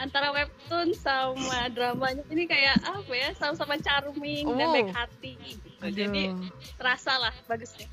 antara 0.00 0.32
webtoon 0.32 0.96
sama 0.96 1.68
dramanya 1.68 2.24
ini 2.32 2.48
kayak 2.48 2.80
apa 2.80 3.12
ya 3.12 3.28
sama-sama 3.36 3.76
charming 3.76 4.48
oh. 4.48 4.56
dan 4.56 4.72
baik 4.72 4.90
hati 4.96 5.36
gitu. 5.44 5.68
jadi 5.92 6.32
terasa 6.80 7.20
lah 7.20 7.34
bagusnya 7.44 7.86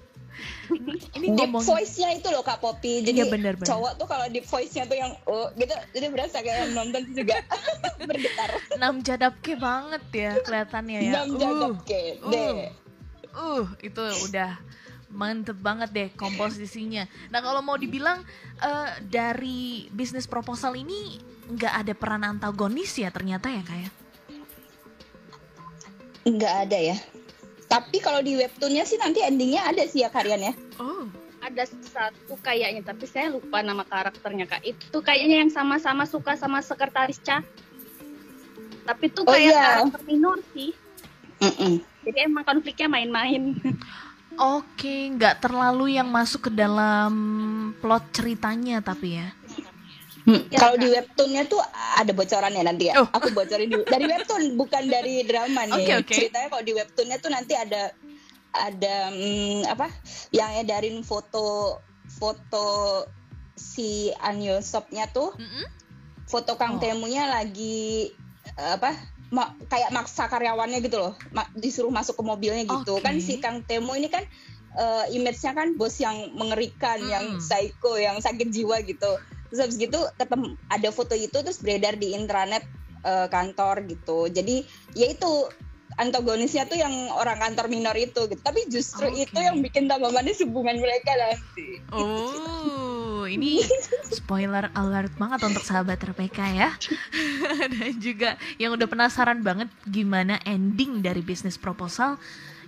ini 1.18 1.34
deep 1.34 1.50
ngomong... 1.50 1.64
voice-nya 1.66 2.14
itu 2.14 2.28
loh 2.30 2.46
Kak 2.46 2.62
Poppy. 2.62 3.02
Jadi 3.02 3.26
ya, 3.26 3.28
bener, 3.30 3.58
bener. 3.58 3.68
cowok 3.68 3.98
tuh 3.98 4.08
kalau 4.08 4.26
deep 4.30 4.46
voice-nya 4.46 4.86
tuh 4.86 4.98
yang 5.00 5.12
oh 5.26 5.50
gitu 5.58 5.74
jadi 5.98 6.06
berasa 6.14 6.46
kayak 6.46 6.78
nonton 6.78 7.10
juga 7.18 7.42
bergetar. 8.10 8.50
Nam 8.78 9.02
jadapke 9.02 9.58
banget 9.58 10.04
ya 10.14 10.32
kelihatannya 10.46 11.00
ya. 11.10 11.12
Nam 11.18 11.30
jadapke. 11.42 12.02
Uh, 12.22 12.30
deh. 12.30 12.54
Uh, 13.34 13.42
uh, 13.42 13.64
itu 13.82 14.04
udah 14.30 14.52
mantep 15.12 15.56
banget 15.60 15.90
deh 15.96 16.10
komposisinya. 16.20 17.08
Nah 17.32 17.40
kalau 17.40 17.64
mau 17.64 17.80
dibilang 17.80 18.24
uh, 18.60 18.90
dari 19.08 19.88
bisnis 19.92 20.28
proposal 20.28 20.76
ini 20.76 21.20
nggak 21.48 21.74
ada 21.86 21.94
peran 21.96 22.28
antagonis 22.28 22.92
ya 23.00 23.08
ternyata 23.12 23.48
ya 23.48 23.64
kayak? 23.64 23.88
Ya? 23.88 23.92
Nggak 26.28 26.54
ada 26.68 26.78
ya. 26.78 26.98
Tapi 27.68 27.98
kalau 28.00 28.24
di 28.24 28.36
webtoonnya 28.40 28.84
sih 28.88 29.00
nanti 29.00 29.24
endingnya 29.24 29.68
ada 29.68 29.84
sih 29.88 30.04
ya 30.04 30.10
Karian 30.12 30.44
ya. 30.44 30.54
Oh. 30.80 31.08
Ada 31.44 31.70
satu 31.70 32.36
kayaknya, 32.44 32.84
tapi 32.84 33.08
saya 33.08 33.32
lupa 33.32 33.64
nama 33.64 33.88
karakternya 33.88 34.48
kak. 34.50 34.64
Itu 34.68 35.00
kayaknya 35.00 35.48
yang 35.48 35.52
sama-sama 35.54 36.04
suka 36.04 36.36
sama 36.36 36.60
sekretaris 36.60 37.24
Cha. 37.24 37.44
Tapi 38.88 39.12
itu 39.12 39.22
oh, 39.24 39.32
kayak 39.32 39.52
iya. 39.52 39.64
karakter 39.84 40.02
minor 40.08 40.40
sih. 40.56 40.72
Mm 41.38 41.54
-mm. 41.54 41.74
Jadi 42.08 42.18
emang 42.24 42.44
konfliknya 42.48 42.88
main-main. 42.88 43.56
Oke, 44.38 45.10
nggak 45.17 45.41
terlalu 45.41 45.98
yang 45.98 46.13
masuk 46.13 46.50
ke 46.50 46.51
dalam 46.53 47.13
plot 47.82 48.13
ceritanya 48.13 48.86
tapi 48.86 49.17
ya. 49.17 49.27
Hmm. 50.27 50.44
Ya, 50.51 50.60
Kalau 50.60 50.75
di 50.75 50.91
webtoonnya 50.91 51.48
tuh 51.48 51.63
ada 51.74 52.12
bocorannya 52.12 52.62
nanti 52.62 52.91
ya. 52.91 53.00
Oh. 53.00 53.08
Aku 53.15 53.32
bocorin 53.32 53.72
dulu. 53.72 53.88
Dari 53.88 54.06
webtoon 54.06 54.60
bukan 54.60 54.84
dari 54.91 55.24
drama 55.24 55.63
nih. 55.72 55.88
Okay, 55.88 55.96
okay. 56.03 56.15
Ceritanya 56.22 56.48
kalau 56.51 56.63
di 56.67 56.74
webtoonnya 56.75 57.17
tuh 57.24 57.32
nanti 57.32 57.53
ada 57.56 57.96
ada 58.51 58.96
hmm, 59.10 59.72
apa? 59.72 59.88
Yang 60.36 60.51
edarin 60.67 60.98
foto 61.01 61.79
foto 62.12 62.67
si 63.56 64.12
Anyosopnya 64.20 65.08
tuh. 65.10 65.32
Mm 65.39 65.48
-hmm. 65.48 65.65
Foto 66.27 66.60
Kang 66.60 66.75
oh. 66.75 66.79
Temunya 66.84 67.24
lagi 67.32 68.12
apa? 68.60 68.91
Ma 69.34 69.51
kayak 69.67 69.91
maksa 69.91 70.31
karyawannya 70.31 70.79
gitu 70.84 70.98
loh. 71.00 71.13
Ma 71.36 71.43
disuruh 71.55 71.91
masuk 71.91 72.19
ke 72.19 72.24
mobilnya 72.24 72.63
gitu. 72.63 73.00
Okay. 73.00 73.05
Kan 73.05 73.15
si 73.19 73.34
Kang 73.43 73.63
Temu 73.67 73.91
ini 73.96 74.07
kan 74.07 74.24
uh, 74.79 75.05
image-nya 75.12 75.51
kan 75.51 75.75
bos 75.75 76.00
yang 76.00 76.31
mengerikan, 76.36 77.00
mm. 77.03 77.12
yang 77.12 77.25
psycho, 77.43 78.00
yang 78.00 78.19
sakit 78.24 78.48
jiwa 78.51 78.84
gitu 78.88 79.19
terus 79.48 79.60
habis 79.63 79.77
gitu 79.79 80.00
ketemu 80.19 80.60
ada 80.67 80.89
foto 80.91 81.15
itu 81.15 81.38
terus 81.39 81.60
beredar 81.63 81.96
di 81.96 82.12
intranet 82.12 82.63
uh, 83.07 83.31
kantor 83.31 83.88
gitu 83.88 84.27
jadi 84.27 84.63
ya 84.91 85.07
itu 85.12 85.48
antagonisnya 85.96 86.67
tuh 86.67 86.77
yang 86.77 86.91
orang 87.15 87.39
kantor 87.39 87.72
minor 87.72 87.96
itu 87.96 88.27
gitu 88.27 88.41
tapi 88.44 88.67
justru 88.67 89.08
okay. 89.08 89.24
itu 89.24 89.39
yang 89.39 89.63
bikin 89.63 89.88
tambah 89.88 90.12
manis 90.12 90.44
hubungan 90.44 90.77
mereka 90.77 91.15
nanti 91.15 91.79
oh 91.96 93.24
ini 93.36 93.63
spoiler 94.12 94.67
alert 94.75 95.15
banget 95.15 95.39
untuk 95.48 95.63
sahabat 95.63 96.03
RPK 96.03 96.39
ya 96.53 96.70
dan 97.74 97.94
juga 98.03 98.36
yang 98.60 98.75
udah 98.75 98.88
penasaran 98.91 99.39
banget 99.41 99.72
gimana 99.88 100.38
ending 100.44 101.00
dari 101.00 101.24
bisnis 101.24 101.56
proposal 101.56 102.20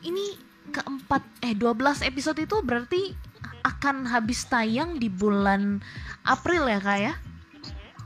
ini 0.02 0.40
keempat 0.70 1.26
eh 1.44 1.58
12 1.58 2.06
episode 2.06 2.40
itu 2.40 2.56
berarti 2.64 3.18
akan 3.66 4.08
habis 4.08 4.46
tayang 4.48 5.02
di 5.02 5.12
bulan 5.12 5.84
April 6.24 6.70
ya 6.70 6.80
kak 6.80 7.00
ya? 7.00 7.14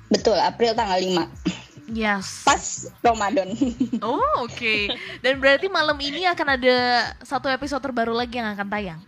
Betul, 0.10 0.38
April 0.38 0.78
tanggal 0.78 1.00
5. 1.02 1.73
Yes. 1.92 2.48
Pas 2.48 2.88
Ramadan. 3.04 3.52
Oh, 4.04 4.20
oke. 4.44 4.52
Okay. 4.56 4.92
Dan 5.24 5.40
berarti 5.40 5.68
malam 5.68 5.96
ini 6.00 6.28
akan 6.28 6.60
ada 6.60 6.76
satu 7.24 7.48
episode 7.48 7.80
terbaru 7.80 8.12
lagi 8.12 8.40
yang 8.40 8.52
akan 8.52 8.68
tayang. 8.68 9.02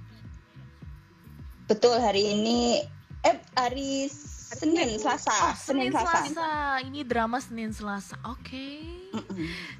Betul, 1.66 1.98
hari 2.00 2.36
ini 2.36 2.86
eh 3.26 3.38
hari 3.58 4.08
Senin 4.56 5.02
Selasa. 5.02 5.34
Oh, 5.34 5.56
Senin, 5.58 5.90
Senin 5.90 5.92
Selasa. 5.92 6.20
Selasa. 6.30 6.50
Ini 6.86 7.00
drama 7.04 7.38
Senin 7.42 7.72
Selasa. 7.74 8.16
Oke. 8.24 8.46
Okay. 8.46 8.80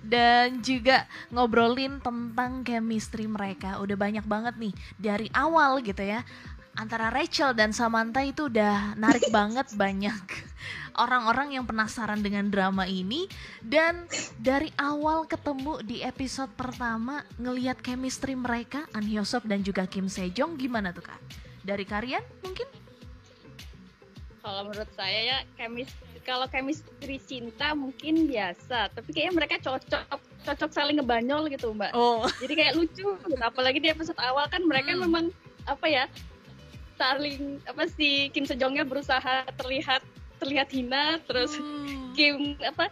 Dan 0.02 0.60
juga 0.66 1.06
ngobrolin 1.30 2.02
tentang 2.02 2.66
chemistry 2.66 3.30
mereka. 3.30 3.78
Udah 3.80 3.96
banyak 3.96 4.26
banget 4.26 4.56
nih 4.58 4.74
dari 4.98 5.28
awal 5.32 5.80
gitu 5.86 6.02
ya 6.02 6.26
antara 6.76 7.08
Rachel 7.08 7.56
dan 7.56 7.72
Samantha 7.72 8.20
itu 8.22 8.52
udah 8.52 9.00
narik 9.00 9.32
banget 9.32 9.72
banyak 9.80 10.20
orang-orang 11.04 11.56
yang 11.56 11.64
penasaran 11.64 12.20
dengan 12.20 12.52
drama 12.52 12.84
ini 12.84 13.32
dan 13.64 14.08
dari 14.40 14.72
awal 14.76 15.24
ketemu 15.24 15.80
di 15.84 16.04
episode 16.04 16.52
pertama 16.56 17.24
ngelihat 17.40 17.80
chemistry 17.80 18.36
mereka 18.36 18.84
An 18.92 19.08
Hyosop 19.08 19.48
dan 19.48 19.64
juga 19.64 19.88
Kim 19.88 20.12
Sejong 20.12 20.60
gimana 20.60 20.92
tuh 20.92 21.08
kak? 21.08 21.20
Dari 21.64 21.88
kalian 21.88 22.24
mungkin? 22.44 22.68
Kalau 24.46 24.62
menurut 24.70 24.92
saya 24.94 25.20
ya 25.26 25.38
chemistry 25.58 26.22
kalau 26.26 26.50
chemistry 26.50 27.22
cinta 27.22 27.78
mungkin 27.78 28.26
biasa 28.26 28.92
tapi 28.92 29.14
kayaknya 29.14 29.34
mereka 29.34 29.56
cocok 29.62 30.04
cocok 30.46 30.72
saling 30.74 31.00
ngebanyol 31.00 31.48
gitu 31.50 31.72
mbak. 31.72 31.94
Oh. 31.94 32.26
Jadi 32.42 32.54
kayak 32.54 32.74
lucu 32.78 33.16
gitu. 33.16 33.42
Apalagi 33.42 33.82
di 33.82 33.90
episode 33.90 34.18
awal 34.22 34.46
kan 34.50 34.62
mereka 34.66 34.94
hmm. 34.94 35.02
memang 35.06 35.26
apa 35.66 35.86
ya 35.90 36.06
saling 36.96 37.60
apa 37.68 37.84
sih 37.92 38.32
Kim 38.32 38.48
Sejongnya 38.48 38.88
berusaha 38.88 39.46
terlihat 39.60 40.02
terlihat 40.40 40.68
hina 40.72 41.20
terus 41.28 41.56
hmm. 41.56 42.16
Kim 42.16 42.56
apa 42.64 42.92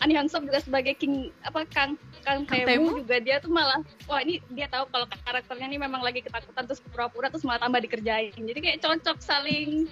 Ani 0.00 0.16
Hansop 0.16 0.44
juga 0.48 0.60
sebagai 0.60 0.96
King 0.96 1.28
apa 1.44 1.68
Kang 1.68 2.00
Kang, 2.24 2.42
Kang 2.48 2.64
Temu, 2.64 2.96
juga 3.04 3.20
dia 3.20 3.38
tuh 3.38 3.52
malah 3.52 3.78
wah 4.08 4.18
ini 4.24 4.40
dia 4.50 4.66
tahu 4.66 4.88
kalau 4.88 5.06
karakternya 5.06 5.68
ini 5.68 5.78
memang 5.78 6.00
lagi 6.00 6.24
ketakutan 6.24 6.64
terus 6.64 6.80
pura-pura 6.80 7.28
terus 7.28 7.44
malah 7.44 7.60
tambah 7.60 7.80
dikerjain 7.84 8.32
jadi 8.34 8.58
kayak 8.58 8.78
cocok 8.82 9.20
saling 9.20 9.86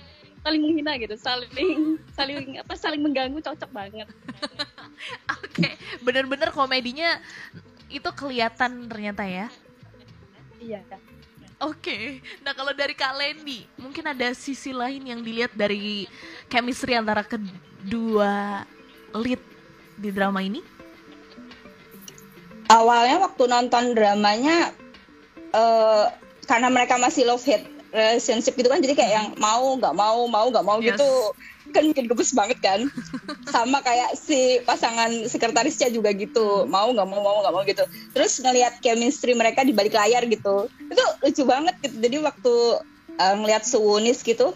saling 0.45 0.61
menghina 0.61 0.97
gitu 1.01 1.17
saling 1.17 1.97
saling 2.13 2.61
apa 2.61 2.73
saling 2.77 3.01
mengganggu 3.01 3.41
cocok 3.41 3.71
banget 3.73 4.09
oke 5.37 5.47
okay. 5.47 5.77
bener-bener 6.05 6.53
komedinya 6.53 7.21
itu 7.89 8.09
kelihatan 8.13 8.89
ternyata 8.89 9.25
ya 9.25 9.47
iya 10.61 10.81
Oke, 11.63 11.79
okay. 11.87 12.05
nah 12.43 12.51
kalau 12.51 12.75
dari 12.75 12.99
Kak 12.99 13.15
Lendi, 13.15 13.63
mungkin 13.79 14.03
ada 14.11 14.35
sisi 14.35 14.75
lain 14.75 15.07
yang 15.07 15.23
dilihat 15.23 15.55
dari 15.55 16.05
chemistry 16.51 16.99
antara 16.99 17.23
kedua 17.23 18.67
lead 19.15 19.39
di 19.95 20.11
drama 20.11 20.43
ini? 20.43 20.59
Awalnya 22.67 23.23
waktu 23.23 23.45
nonton 23.47 23.95
dramanya, 23.95 24.75
uh, 25.55 26.11
karena 26.51 26.69
mereka 26.75 26.99
masih 26.99 27.23
love 27.23 27.47
hate 27.47 27.74
relationship 27.95 28.59
gitu 28.59 28.67
kan, 28.67 28.83
jadi 28.83 28.99
kayak 28.99 29.13
yang 29.15 29.27
mau 29.39 29.79
nggak 29.79 29.95
mau 29.95 30.27
mau 30.27 30.51
nggak 30.51 30.67
mau 30.67 30.79
yes. 30.83 30.99
gitu 30.99 31.11
kan 31.73 31.83
bikin 31.89 32.07
gemes 32.07 32.31
banget 32.37 32.59
kan 32.61 32.81
sama 33.49 33.81
kayak 33.81 34.13
si 34.21 34.61
pasangan 34.69 35.25
sekretarisnya 35.25 35.89
juga 35.89 36.13
gitu 36.13 36.69
mau 36.69 36.93
nggak 36.93 37.09
mau 37.09 37.21
mau 37.25 37.41
nggak 37.41 37.55
mau 37.55 37.65
gitu 37.65 37.85
terus 38.13 38.37
ngelihat 38.45 38.85
chemistry 38.85 39.33
mereka 39.33 39.65
di 39.65 39.73
balik 39.73 39.97
layar 39.97 40.29
gitu 40.29 40.69
itu 40.69 41.05
lucu 41.25 41.43
banget 41.49 41.75
gitu 41.81 41.97
jadi 42.05 42.17
waktu 42.21 42.55
uh, 43.17 43.35
ngelihat 43.41 43.65
Suwunis 43.65 44.21
gitu 44.21 44.53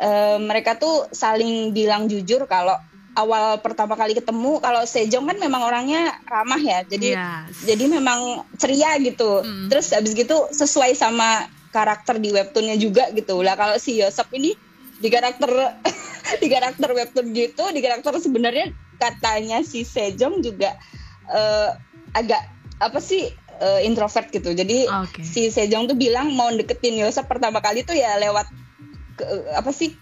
uh, 0.00 0.38
mereka 0.40 0.80
tuh 0.80 1.12
saling 1.12 1.76
bilang 1.76 2.08
jujur 2.08 2.48
kalau 2.48 2.74
awal 3.16 3.60
pertama 3.64 3.96
kali 3.96 4.12
ketemu 4.12 4.60
kalau 4.60 4.84
Sejong 4.84 5.24
kan 5.24 5.36
memang 5.40 5.64
orangnya 5.64 6.20
ramah 6.28 6.60
ya 6.60 6.84
jadi 6.84 7.16
yes. 7.16 7.64
jadi 7.64 7.84
memang 7.88 8.44
ceria 8.60 8.96
gitu 9.00 9.40
mm. 9.40 9.72
terus 9.72 9.92
habis 9.92 10.12
gitu 10.12 10.48
sesuai 10.52 10.92
sama 10.92 11.48
karakter 11.76 12.16
di 12.16 12.32
webtoonnya 12.32 12.80
juga 12.80 13.12
gitu 13.12 13.44
lah 13.44 13.52
kalau 13.52 13.76
si 13.76 14.00
Yosep 14.00 14.32
ini 14.32 14.56
di 14.96 15.12
karakter 15.12 15.52
di 16.42 16.48
karakter 16.48 16.88
webtoon 16.96 17.36
gitu 17.36 17.68
di 17.76 17.84
karakter 17.84 18.16
sebenarnya 18.16 18.72
katanya 18.96 19.60
si 19.60 19.84
Sejong 19.84 20.40
juga 20.40 20.72
uh, 21.28 21.76
agak 22.16 22.40
apa 22.80 22.96
sih 22.96 23.28
uh, 23.60 23.80
introvert 23.84 24.32
gitu 24.32 24.56
jadi 24.56 24.88
okay. 24.88 25.20
si 25.20 25.52
Sejong 25.52 25.84
tuh 25.92 25.96
bilang 26.00 26.32
mau 26.32 26.48
deketin 26.48 26.96
Yosef 26.96 27.28
pertama 27.28 27.60
kali 27.60 27.84
tuh 27.84 27.92
ya 27.92 28.16
lewat 28.16 28.48
ke, 29.20 29.24
apa 29.52 29.68
sih 29.68 29.92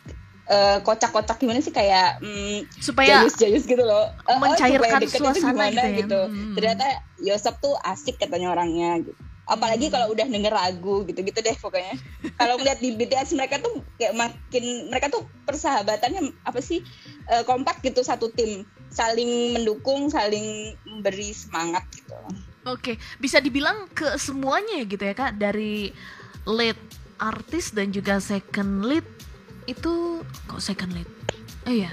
uh, 0.47 0.79
kocak-kocak 0.87 1.43
gimana 1.43 1.59
sih 1.59 1.75
kayak 1.75 2.23
mm, 2.23 2.71
supaya 2.79 3.27
jayus-jayus 3.27 3.67
gitu 3.67 3.83
loh 3.83 4.15
uh, 4.31 4.39
mencairkan 4.39 5.03
oh, 5.03 5.11
suasana 5.11 5.75
gitu, 5.75 5.83
ya? 5.83 5.99
gitu. 6.07 6.21
Hmm. 6.31 6.55
ternyata 6.55 6.87
Yosef 7.19 7.59
tuh 7.59 7.75
asik 7.83 8.23
katanya 8.23 8.55
orangnya 8.55 9.03
gitu 9.03 9.34
apalagi 9.45 9.93
kalau 9.93 10.13
udah 10.13 10.25
denger 10.25 10.53
lagu 10.53 11.05
gitu-gitu 11.05 11.41
deh 11.45 11.57
pokoknya. 11.61 11.95
Kalau 12.41 12.57
ngeliat 12.57 12.81
di 12.81 12.97
BTS 12.97 13.37
mereka 13.37 13.61
tuh 13.61 13.85
kayak 14.01 14.17
makin 14.17 14.89
mereka 14.89 15.13
tuh 15.13 15.29
persahabatannya 15.45 16.33
apa 16.49 16.61
sih 16.65 16.81
uh, 17.29 17.45
kompak 17.45 17.85
gitu 17.85 18.01
satu 18.01 18.33
tim. 18.33 18.65
Saling 18.95 19.59
mendukung 19.59 20.09
saling 20.09 20.79
memberi 20.87 21.35
semangat 21.37 21.85
gitu. 21.93 22.17
Oke 22.65 22.97
bisa 23.21 23.43
dibilang 23.43 23.91
ke 23.93 24.17
semuanya 24.17 24.81
gitu 24.89 25.05
ya 25.05 25.13
kak? 25.13 25.37
Dari 25.37 25.93
lead 26.49 26.79
artis 27.21 27.73
dan 27.73 27.93
juga 27.93 28.21
second 28.21 28.89
lead 28.89 29.05
itu 29.69 30.25
kok 30.49 30.61
second 30.61 30.97
lead? 30.97 31.09
Oh 31.69 31.73
iya 31.73 31.93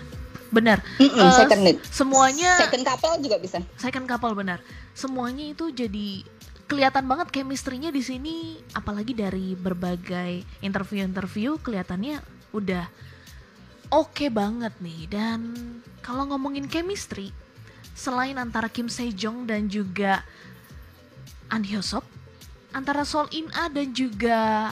benar. 0.52 0.84
Mm 1.00 1.08
-mm, 1.08 1.20
uh, 1.20 1.32
second 1.36 1.62
lead. 1.64 1.78
semuanya 1.88 2.60
second 2.60 2.84
couple 2.84 3.16
juga 3.24 3.38
bisa. 3.40 3.60
Second 3.76 4.08
couple 4.08 4.36
benar. 4.36 4.60
Semuanya 4.92 5.52
itu 5.52 5.72
jadi 5.72 6.24
kelihatan 6.72 7.04
banget 7.04 7.36
chemistry-nya 7.36 7.92
di 7.92 8.00
sini 8.00 8.56
apalagi 8.72 9.12
dari 9.12 9.60
berbagai 9.60 10.48
interview-interview 10.64 11.60
kelihatannya 11.60 12.24
udah 12.56 12.88
oke 13.92 14.16
okay 14.16 14.32
banget 14.32 14.72
nih 14.80 15.12
dan 15.12 15.52
kalau 16.00 16.32
ngomongin 16.32 16.72
chemistry 16.72 17.36
selain 17.92 18.40
antara 18.40 18.72
Kim 18.72 18.88
Sejong 18.88 19.44
dan 19.44 19.68
juga 19.68 20.24
An 21.52 21.68
Hyosop 21.68 22.08
antara 22.72 23.04
Sol 23.04 23.28
In 23.36 23.52
A 23.52 23.68
dan 23.68 23.92
juga 23.92 24.72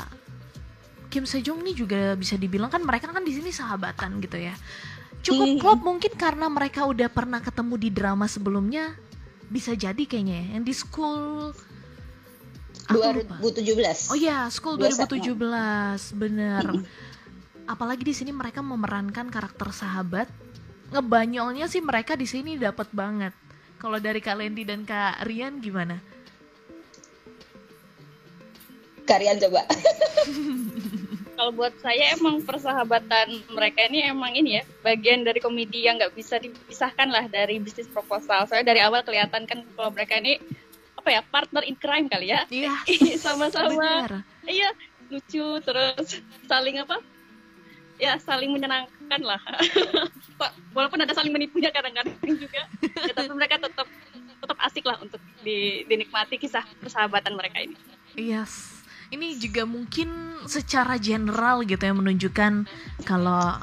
Kim 1.12 1.27
Sejong 1.27 1.60
ini 1.68 1.75
juga 1.75 2.15
bisa 2.15 2.39
dibilang 2.39 2.72
kan 2.72 2.79
mereka 2.79 3.12
kan 3.12 3.27
di 3.27 3.34
sini 3.34 3.50
sahabatan 3.50 4.22
gitu 4.22 4.38
ya. 4.38 4.53
Cukup 5.20 5.48
hmm. 5.51 5.60
klop 5.60 5.79
mungkin 5.82 6.13
karena 6.15 6.48
mereka 6.48 6.86
udah 6.86 7.10
pernah 7.10 7.41
ketemu 7.41 7.75
di 7.82 7.89
drama 7.89 8.29
sebelumnya. 8.29 8.94
Bisa 9.50 9.74
jadi 9.74 9.98
kayaknya 10.06 10.38
ya, 10.38 10.46
yang 10.53 10.63
di 10.63 10.74
school 10.77 11.50
2017. 12.89 14.10
Oh 14.10 14.17
iya, 14.17 14.50
school 14.50 14.75
2017, 14.81 16.17
bener. 16.17 16.65
Hmm. 16.65 16.84
Apalagi 17.69 18.01
di 18.01 18.17
sini 18.17 18.34
mereka 18.34 18.65
memerankan 18.65 19.29
karakter 19.29 19.69
sahabat. 19.69 20.25
Ngebanyolnya 20.89 21.69
sih 21.69 21.86
mereka 21.86 22.17
di 22.17 22.25
sini 22.25 22.58
dapat 22.58 22.89
banget. 22.89 23.34
Kalau 23.77 24.01
dari 24.01 24.19
Kak 24.19 24.41
Lendi 24.41 24.65
dan 24.65 24.84
Kak 24.84 25.22
Rian 25.22 25.62
gimana? 25.62 26.01
Kalian 29.05 29.38
coba. 29.38 29.69
kalau 31.39 31.55
buat 31.55 31.72
saya 31.79 32.19
emang 32.19 32.43
persahabatan 32.43 33.31
mereka 33.55 33.88
ini 33.88 34.03
emang 34.12 34.36
ini 34.36 34.60
ya 34.60 34.63
bagian 34.84 35.24
dari 35.24 35.39
komedi 35.39 35.88
yang 35.88 35.96
nggak 35.96 36.12
bisa 36.12 36.36
dipisahkan 36.36 37.08
lah 37.08 37.31
dari 37.31 37.63
bisnis 37.63 37.88
proposal. 37.88 38.43
Soalnya 38.43 38.75
dari 38.75 38.84
awal 38.84 39.08
kelihatan 39.08 39.48
kan 39.48 39.63
kalau 39.79 39.96
mereka 39.96 40.19
ini 40.19 40.36
apa 41.00 41.10
ya 41.15 41.22
partner 41.24 41.63
in 41.63 41.75
crime 41.79 42.12
kali 42.12 42.36
ya. 42.36 42.44
Iya. 42.51 42.75
Sama-sama. 43.24 44.20
Iya 44.44 44.70
lucu 45.10 45.48
terus 45.65 46.22
saling 46.46 46.84
apa? 46.84 47.01
Ya 48.00 48.20
saling 48.20 48.51
menyenangkan 48.51 49.22
lah. 49.24 49.41
Walaupun 50.75 51.00
ada 51.03 51.12
saling 51.15 51.34
menipunya 51.36 51.68
kadang-kadang 51.74 52.15
juga, 52.24 52.63
ya, 52.63 53.12
tapi 53.12 53.27
mereka 53.36 53.60
tetap 53.60 53.88
tetap 54.39 54.58
asik 54.63 54.88
lah 54.88 54.96
untuk 55.03 55.20
di, 55.44 55.84
dinikmati 55.84 56.39
kisah 56.39 56.63
persahabatan 56.79 57.36
mereka 57.36 57.60
ini. 57.60 57.75
Yes 58.15 58.79
ini 59.10 59.38
juga 59.41 59.65
mungkin 59.65 60.38
secara 60.46 61.01
general 61.01 61.65
gitu 61.65 61.82
ya 61.82 61.94
menunjukkan 61.98 62.70
kalau 63.10 63.58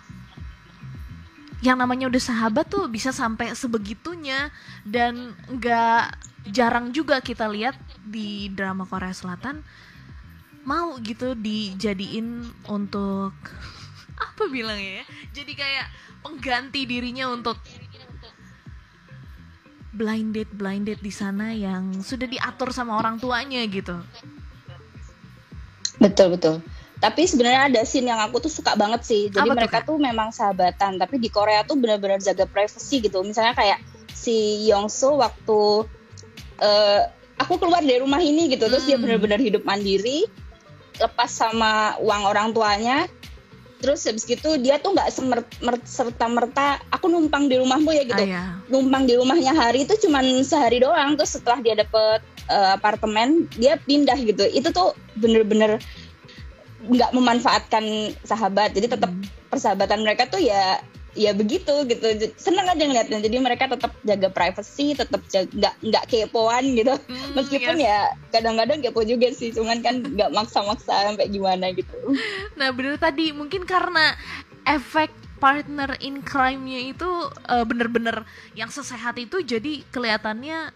yang 1.65 1.81
namanya 1.81 2.11
udah 2.11 2.23
sahabat 2.23 2.69
tuh 2.69 2.87
bisa 2.91 3.15
sampai 3.15 3.57
sebegitunya 3.57 4.53
dan 4.85 5.33
nggak 5.49 6.15
jarang 6.51 6.95
juga 6.95 7.19
kita 7.23 7.47
lihat 7.51 7.75
di 8.07 8.51
drama 8.53 8.87
Korea 8.87 9.15
Selatan 9.15 9.63
mau 10.67 10.99
gitu 10.99 11.39
dijadiin 11.39 12.43
untuk 12.67 13.35
apa 14.27 14.43
bilangnya 14.51 15.03
ya 15.03 15.05
jadi 15.43 15.53
kayak 15.55 15.87
pengganti 16.27 16.89
dirinya 16.89 17.31
untuk 17.31 17.59
blind 19.97 20.37
date 20.37 20.53
blind 20.53 20.91
date 20.91 21.01
di 21.01 21.13
sana 21.15 21.55
yang 21.55 22.03
sudah 22.03 22.29
diatur 22.29 22.75
sama 22.75 22.99
orang 22.99 23.17
tuanya 23.17 23.63
gitu 23.71 23.97
Betul 25.97 26.37
betul. 26.37 26.61
Tapi 26.97 27.29
sebenarnya 27.29 27.69
ada 27.69 27.81
scene 27.85 28.09
yang 28.09 28.21
aku 28.25 28.41
tuh 28.49 28.53
suka 28.53 28.73
banget 28.73 29.05
sih. 29.05 29.29
Jadi 29.29 29.45
Apa 29.45 29.55
mereka 29.57 29.79
tuh, 29.85 29.97
tuh 29.97 29.99
memang 30.01 30.33
sahabatan, 30.33 30.97
tapi 30.97 31.21
di 31.21 31.29
Korea 31.29 31.61
tuh 31.65 31.77
benar-benar 31.77 32.21
jaga 32.25 32.49
privacy 32.49 33.05
gitu. 33.05 33.21
Misalnya 33.21 33.53
kayak 33.53 33.85
si 34.17 34.65
Yongsu 34.69 35.21
waktu 35.21 35.85
uh, 36.61 37.01
aku 37.41 37.61
keluar 37.61 37.83
dari 37.85 38.01
rumah 38.01 38.21
ini 38.21 38.53
gitu, 38.53 38.69
terus 38.69 38.85
dia 38.85 38.97
hmm. 38.97 39.05
benar-benar 39.05 39.41
hidup 39.41 39.63
mandiri, 39.65 40.29
lepas 41.01 41.31
sama 41.31 41.97
uang 42.01 42.23
orang 42.27 42.49
tuanya. 42.53 42.99
Terus 43.77 44.09
habis 44.09 44.25
gitu 44.25 44.57
dia 44.57 44.81
tuh 44.81 44.97
nggak 44.97 45.13
serta 45.85 46.27
merta 46.33 46.81
aku 46.89 47.13
numpang 47.13 47.45
di 47.53 47.61
rumahmu 47.61 47.93
ya 47.93 48.09
gitu. 48.09 48.25
Ah, 48.25 48.27
iya. 48.27 48.45
Numpang 48.73 49.05
di 49.05 49.21
rumahnya 49.21 49.53
hari 49.53 49.85
itu 49.85 50.09
cuma 50.09 50.25
sehari 50.41 50.81
doang. 50.81 51.13
Terus 51.21 51.37
setelah 51.37 51.61
dia 51.61 51.77
dapet 51.77 52.25
uh, 52.51 52.79
apartemen 52.79 53.47
dia 53.55 53.79
pindah 53.79 54.17
gitu 54.19 54.47
itu 54.51 54.69
tuh 54.71 54.95
bener-bener 55.19 55.83
nggak 56.87 57.11
memanfaatkan 57.11 58.15
sahabat 58.23 58.71
jadi 58.71 58.95
tetap 58.95 59.11
hmm. 59.11 59.27
persahabatan 59.51 60.07
mereka 60.07 60.31
tuh 60.31 60.39
ya 60.39 60.79
ya 61.17 61.33
begitu 61.33 61.73
gitu. 61.89 62.07
Seneng 62.37 62.69
aja 62.69 62.79
ngeliatnya. 62.79 63.19
Jadi 63.25 63.37
mereka 63.41 63.67
tetap 63.67 63.97
jaga 64.05 64.29
privacy 64.29 64.93
tetap 64.93 65.25
nggak 65.27 65.75
nggak 65.81 66.05
kepoan 66.07 66.77
gitu. 66.77 66.95
Hmm, 66.95 67.31
meskipun 67.41 67.81
yes. 67.81 67.89
ya 67.89 67.99
kadang-kadang 68.31 68.85
kepo 68.85 69.03
juga 69.03 69.33
sih 69.33 69.51
cuman 69.51 69.81
kan 69.81 70.05
nggak 70.05 70.31
maksa-maksa 70.31 71.11
sampai 71.11 71.27
gimana 71.33 71.73
gitu. 71.73 71.97
Nah 72.61 72.73
bener 72.73 73.01
tadi 73.01 73.33
mungkin 73.33 73.65
karena 73.65 74.17
efek 74.69 75.13
partner 75.37 75.97
in 76.01 76.25
crime-nya 76.25 76.97
itu 76.97 77.09
uh, 77.49 77.65
bener-bener 77.69 78.25
yang 78.57 78.73
sesehat 78.73 79.21
itu 79.21 79.45
jadi 79.45 79.85
kelihatannya 79.93 80.73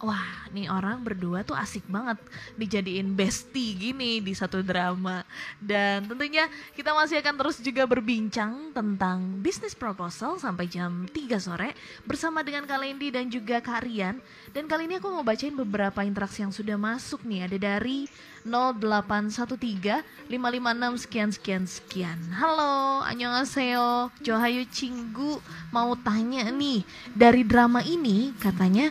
wah 0.00 0.48
nih 0.50 0.72
orang 0.72 1.04
berdua 1.04 1.44
tuh 1.44 1.52
asik 1.54 1.84
banget 1.86 2.16
dijadiin 2.56 3.12
bestie 3.12 3.76
gini 3.76 4.24
di 4.24 4.32
satu 4.32 4.64
drama. 4.64 5.22
Dan 5.60 6.08
tentunya 6.08 6.48
kita 6.72 6.96
masih 6.96 7.20
akan 7.20 7.34
terus 7.36 7.60
juga 7.60 7.84
berbincang 7.84 8.72
tentang 8.72 9.40
bisnis 9.44 9.76
proposal 9.76 10.40
sampai 10.40 10.66
jam 10.66 11.04
3 11.04 11.36
sore 11.36 11.76
bersama 12.08 12.40
dengan 12.40 12.64
Kak 12.64 12.80
Lendi 12.80 13.12
dan 13.12 13.28
juga 13.28 13.60
Kak 13.60 13.84
Rian. 13.84 14.18
Dan 14.50 14.66
kali 14.66 14.88
ini 14.88 14.96
aku 14.98 15.12
mau 15.12 15.22
bacain 15.22 15.54
beberapa 15.54 16.00
interaksi 16.02 16.42
yang 16.42 16.52
sudah 16.52 16.80
masuk 16.80 17.22
nih 17.28 17.46
ada 17.46 17.58
dari 17.60 18.08
0813 18.48 20.00
556 20.32 21.04
sekian 21.04 21.28
sekian 21.28 21.64
sekian. 21.68 22.18
Halo 22.32 23.04
annyeonghaseyo. 23.04 24.08
Johayu 24.24 24.64
Cinggu 24.72 25.44
mau 25.68 25.92
tanya 26.00 26.48
nih 26.48 26.82
dari 27.12 27.44
drama 27.44 27.84
ini 27.84 28.32
katanya 28.40 28.88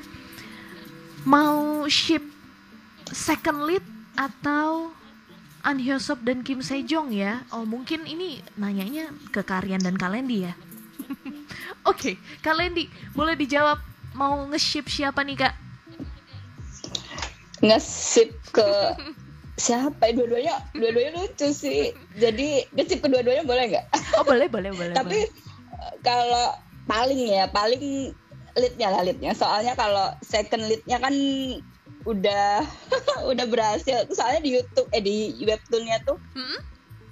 mau 1.27 1.83
ship 1.89 2.23
second 3.09 3.65
lead 3.65 3.83
atau 4.15 4.93
An 5.59 5.75
Hyosop 5.75 6.23
dan 6.23 6.45
Kim 6.45 6.63
Sejong 6.63 7.11
ya. 7.11 7.43
Oh 7.51 7.67
mungkin 7.67 8.07
ini 8.07 8.39
nanyanya 8.55 9.11
ke 9.35 9.43
Karian 9.43 9.83
dan 9.83 9.99
Kalendi 9.99 10.47
ya. 10.47 10.53
Oke, 11.89 12.15
okay, 12.15 12.15
Kalendi 12.39 12.87
boleh 13.11 13.35
dijawab 13.35 13.79
mau 14.15 14.47
nge-ship 14.51 14.87
siapa 14.87 15.23
nih 15.23 15.47
kak? 15.47 15.53
Nge-ship 17.59 18.31
ke 18.55 18.67
siapa? 19.65 20.15
Dua-duanya, 20.15 20.63
dua-duanya 20.71 21.19
lucu 21.19 21.51
sih. 21.51 21.91
Jadi 22.15 22.63
nge-ship 22.71 23.03
kedua-duanya 23.03 23.43
boleh 23.43 23.63
nggak? 23.75 23.85
Oh 24.15 24.23
boleh, 24.23 24.47
boleh, 24.47 24.71
boleh. 24.71 24.95
Tapi 24.99 25.27
kalau 26.03 26.55
paling 26.87 27.19
ya, 27.35 27.51
paling 27.51 28.15
leadnya 28.59 28.87
lah 28.91 29.01
leadnya. 29.07 29.31
Soalnya 29.33 29.73
kalau 29.73 30.13
second 30.21 30.67
leadnya 30.67 30.99
kan 30.99 31.13
udah 32.03 32.63
udah 33.31 33.45
berhasil. 33.47 34.05
Soalnya 34.11 34.41
di 34.43 34.51
YouTube 34.59 34.89
eh 34.91 35.01
di 35.03 35.33
webtoonnya 35.43 36.03
tuh 36.03 36.17
hmm? 36.35 36.59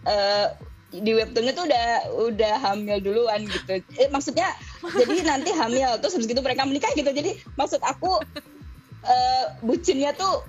uh, 0.07 0.47
di 0.91 1.11
webtoonnya 1.11 1.53
tuh 1.55 1.65
udah 1.67 1.87
udah 2.31 2.53
hamil 2.63 2.97
duluan 2.99 3.43
gitu. 3.47 3.79
Eh, 3.99 4.07
maksudnya 4.11 4.51
jadi 4.83 5.23
nanti 5.27 5.51
hamil 5.51 5.99
terus 5.99 6.15
habis 6.15 6.27
gitu 6.27 6.43
mereka 6.43 6.67
menikah 6.67 6.91
gitu. 6.95 7.09
Jadi 7.09 7.39
maksud 7.55 7.79
aku 7.83 8.19
uh, 9.03 9.45
bucinnya 9.63 10.15
tuh 10.15 10.43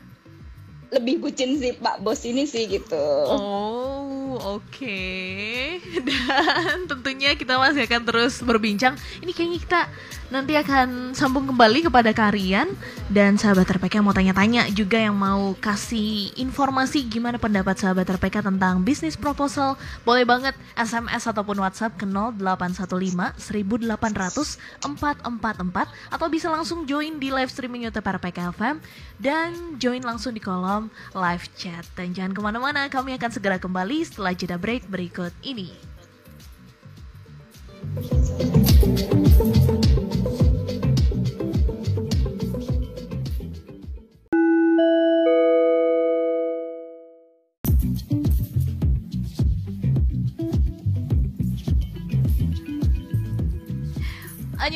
lebih 0.88 1.20
bucin 1.20 1.61
sih 1.61 1.77
Pak 1.77 2.01
Bos 2.01 2.24
ini 2.24 2.48
sih 2.48 2.64
gitu. 2.64 3.05
Oh, 3.29 4.40
oke. 4.57 4.64
Okay. 4.72 5.81
Dan 6.09 6.88
tentunya 6.88 7.37
kita 7.37 7.61
masih 7.61 7.85
akan 7.85 8.03
terus 8.09 8.40
berbincang. 8.40 8.96
Ini 9.20 9.33
kayaknya 9.37 9.59
kita 9.61 9.81
nanti 10.29 10.53
akan 10.61 11.16
sambung 11.16 11.48
kembali 11.48 11.88
kepada 11.88 12.12
Karian 12.12 12.68
dan 13.09 13.40
sahabat 13.40 13.64
RPK 13.64 14.01
yang 14.01 14.07
mau 14.07 14.12
tanya-tanya 14.12 14.68
juga 14.77 15.01
yang 15.01 15.16
mau 15.16 15.57
kasih 15.57 16.37
informasi 16.37 17.01
gimana 17.09 17.40
pendapat 17.40 17.81
sahabat 17.81 18.05
RPK 18.05 18.44
tentang 18.44 18.85
bisnis 18.85 19.16
proposal. 19.16 19.81
Boleh 20.05 20.29
banget 20.29 20.53
SMS 20.77 21.24
ataupun 21.24 21.64
WhatsApp 21.64 21.96
ke 21.96 22.05
0815 22.05 23.40
1800 23.40 24.61
444 24.85 26.12
atau 26.12 26.27
bisa 26.29 26.53
langsung 26.53 26.85
join 26.85 27.16
di 27.16 27.33
live 27.33 27.48
streaming 27.48 27.88
YouTube 27.88 28.05
RPK 28.05 28.53
FM 28.53 28.77
dan 29.16 29.81
join 29.81 30.05
langsung 30.05 30.37
di 30.37 30.44
kolom 30.44 30.77
live 31.12 31.46
chat. 31.58 31.82
Dan 31.98 32.14
jangan 32.14 32.32
ke 32.36 32.40
mana-mana, 32.40 32.86
kami 32.86 33.18
akan 33.18 33.30
segera 33.34 33.58
kembali 33.58 34.06
setelah 34.06 34.32
jeda 34.38 34.54
break 34.54 34.86
berikut 34.86 35.34
ini. 35.42 35.74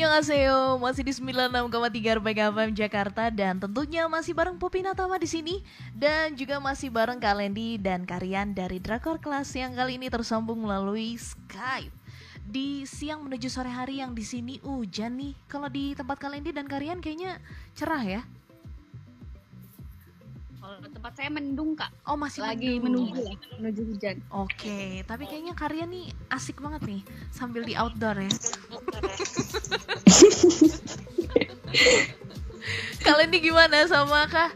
Annyeonghaseyo, 0.03 0.83
masih 0.83 1.07
di 1.07 1.15
96,3 1.15 2.19
RPK 2.19 2.39
FM 2.51 2.71
Jakarta 2.75 3.31
dan 3.31 3.55
tentunya 3.55 4.03
masih 4.11 4.35
bareng 4.35 4.59
Popi 4.59 4.83
Natama 4.83 5.15
di 5.15 5.31
sini 5.31 5.63
dan 5.95 6.35
juga 6.35 6.59
masih 6.59 6.91
bareng 6.91 7.23
Kalendi 7.23 7.79
dan 7.79 8.03
Karian 8.03 8.51
dari 8.51 8.83
Drakor 8.83 9.23
Class 9.23 9.55
yang 9.55 9.71
kali 9.79 9.95
ini 9.95 10.11
tersambung 10.11 10.59
melalui 10.59 11.15
Skype. 11.15 11.95
Di 12.43 12.83
siang 12.83 13.23
menuju 13.23 13.47
sore 13.47 13.71
hari 13.71 14.03
yang 14.03 14.11
di 14.11 14.27
sini 14.27 14.59
hujan 14.59 15.15
nih. 15.15 15.39
Kalau 15.47 15.71
di 15.71 15.95
tempat 15.95 16.19
Kalendi 16.19 16.51
dan 16.51 16.67
Karian 16.67 16.99
kayaknya 16.99 17.39
cerah 17.71 18.03
ya. 18.03 18.27
Kalau 20.73 20.89
tempat 20.89 21.13
saya 21.13 21.29
mendung 21.29 21.77
kak. 21.77 21.93
Oh 22.01 22.17
masih 22.17 22.41
lagi 22.41 22.81
mendung. 22.81 23.13
menunggu 23.13 23.21
ya, 23.29 23.37
menuju 23.61 23.93
hujan. 23.93 24.17
Oke, 24.33 24.57
okay. 24.57 25.05
tapi 25.05 25.29
kayaknya 25.29 25.53
Karian 25.53 25.85
nih 25.85 26.09
asik 26.33 26.57
banget 26.57 26.81
nih 26.89 27.05
sambil 27.29 27.61
di 27.61 27.77
outdoor 27.77 28.17
ya. 28.17 28.33
Kalian 33.05 33.29
nih 33.29 33.41
gimana 33.53 33.85
sama 33.85 34.25
kah? 34.25 34.49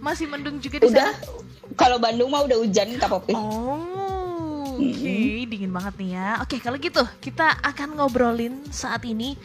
Masih 0.00 0.32
mendung 0.32 0.64
juga 0.64 0.80
di 0.80 0.88
udah, 0.88 1.12
sana? 1.12 1.28
Kalau 1.76 2.00
Bandung 2.00 2.32
mah 2.32 2.48
udah 2.48 2.56
hujan 2.56 2.96
Kak 2.96 3.12
Popi. 3.12 3.36
Oh, 3.36 4.80
oke, 4.80 4.80
okay. 4.80 5.44
dingin 5.44 5.76
banget 5.76 5.92
nih 6.00 6.16
ya. 6.16 6.40
Oke, 6.40 6.56
okay, 6.56 6.64
kalau 6.64 6.80
gitu 6.80 7.04
kita 7.20 7.52
akan 7.60 8.00
ngobrolin 8.00 8.64
saat 8.72 9.04
ini 9.04 9.36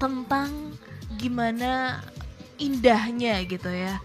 tentang 0.00 0.72
gimana 1.20 2.00
indahnya 2.56 3.44
gitu 3.44 3.68
ya 3.68 4.00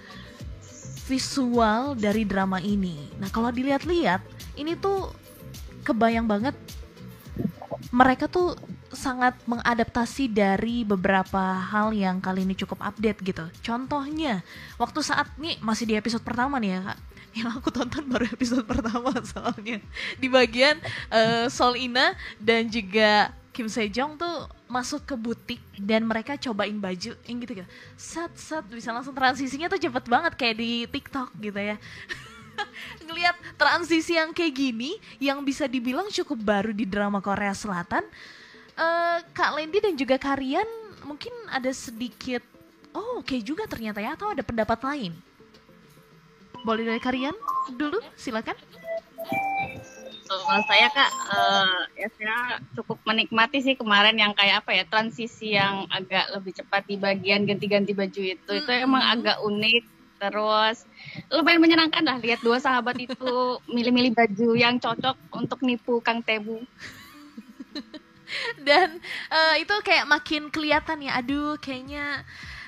visual 1.14 1.94
dari 1.94 2.26
drama 2.26 2.58
ini. 2.58 2.98
Nah, 3.22 3.30
kalau 3.30 3.54
dilihat-lihat, 3.54 4.26
ini 4.58 4.74
tuh 4.74 5.14
kebayang 5.86 6.26
banget 6.26 6.58
mereka 7.94 8.26
tuh 8.26 8.58
sangat 8.90 9.38
mengadaptasi 9.46 10.34
dari 10.34 10.82
beberapa 10.82 11.62
hal 11.70 11.94
yang 11.94 12.18
kali 12.18 12.42
ini 12.42 12.58
cukup 12.58 12.82
update 12.82 13.22
gitu. 13.22 13.46
Contohnya, 13.62 14.42
waktu 14.82 15.06
saat 15.06 15.30
nih 15.38 15.62
masih 15.62 15.86
di 15.86 15.94
episode 15.94 16.26
pertama 16.26 16.58
nih 16.58 16.78
ya 16.78 16.80
kak, 16.82 17.00
yang 17.38 17.50
aku 17.54 17.70
tonton 17.70 18.06
baru 18.10 18.26
episode 18.34 18.66
pertama 18.66 19.14
soalnya 19.34 19.78
di 20.18 20.28
bagian 20.30 20.82
uh, 21.14 21.46
Sol 21.50 21.78
dan 22.42 22.70
juga 22.74 23.34
Kim 23.54 23.70
Sejong 23.70 24.18
tuh 24.18 24.50
masuk 24.74 25.06
ke 25.06 25.14
butik 25.14 25.62
dan 25.78 26.02
mereka 26.02 26.34
cobain 26.34 26.74
baju 26.74 27.14
yang 27.30 27.38
gitu 27.46 27.62
gitu 27.62 27.70
set 27.94 28.34
set 28.34 28.66
bisa 28.66 28.90
langsung 28.90 29.14
transisinya 29.14 29.70
tuh 29.70 29.78
cepet 29.78 30.06
banget 30.10 30.34
kayak 30.34 30.56
di 30.58 30.72
TikTok 30.90 31.30
gitu 31.38 31.62
ya. 31.62 31.78
Ngelihat 33.06 33.38
transisi 33.54 34.18
yang 34.18 34.34
kayak 34.34 34.54
gini 34.58 34.98
yang 35.22 35.46
bisa 35.46 35.70
dibilang 35.70 36.10
cukup 36.10 36.42
baru 36.42 36.74
di 36.74 36.90
drama 36.90 37.22
Korea 37.22 37.54
Selatan 37.54 38.02
uh, 38.74 39.22
Kak 39.34 39.54
Lendi 39.54 39.78
dan 39.78 39.94
juga 39.94 40.18
Karian 40.18 40.66
mungkin 41.06 41.34
ada 41.54 41.70
sedikit 41.70 42.42
oh 42.98 43.22
oke 43.22 43.30
okay 43.30 43.40
juga 43.46 43.70
ternyata 43.70 44.02
ya 44.02 44.18
atau 44.18 44.34
ada 44.34 44.42
pendapat 44.42 44.82
lain? 44.82 45.14
Boleh 46.66 46.90
dari 46.90 47.02
Karian 47.02 47.38
dulu 47.78 48.02
silakan 48.18 48.58
kalau 50.42 50.64
saya 50.66 50.88
kak 50.90 51.12
uh, 51.30 51.82
ya 51.94 52.08
saya 52.18 52.38
cukup 52.74 52.98
menikmati 53.06 53.62
sih 53.62 53.76
kemarin 53.78 54.18
yang 54.18 54.34
kayak 54.34 54.66
apa 54.66 54.72
ya 54.74 54.84
transisi 54.90 55.54
yang 55.54 55.86
agak 55.94 56.32
lebih 56.34 56.54
cepat 56.58 56.84
di 56.90 56.96
bagian 56.98 57.46
ganti-ganti 57.46 57.94
baju 57.94 58.22
itu. 58.22 58.52
Itu 58.52 58.72
emang 58.72 59.04
agak 59.04 59.38
unik 59.46 59.84
terus 60.24 60.88
lumayan 61.28 61.60
menyenangkan 61.60 62.00
lah 62.08 62.16
lihat 62.24 62.40
dua 62.40 62.56
sahabat 62.56 62.96
itu 62.96 63.60
milih-milih 63.68 64.16
baju 64.16 64.56
yang 64.56 64.80
cocok 64.80 65.20
untuk 65.36 65.60
nipu 65.62 66.00
Kang 66.00 66.24
Tebu. 66.24 66.64
Dan 68.68 68.98
uh, 69.30 69.56
itu 69.60 69.76
kayak 69.84 70.10
makin 70.10 70.48
kelihatan 70.50 71.06
ya 71.06 71.20
aduh 71.20 71.60
kayaknya 71.60 72.24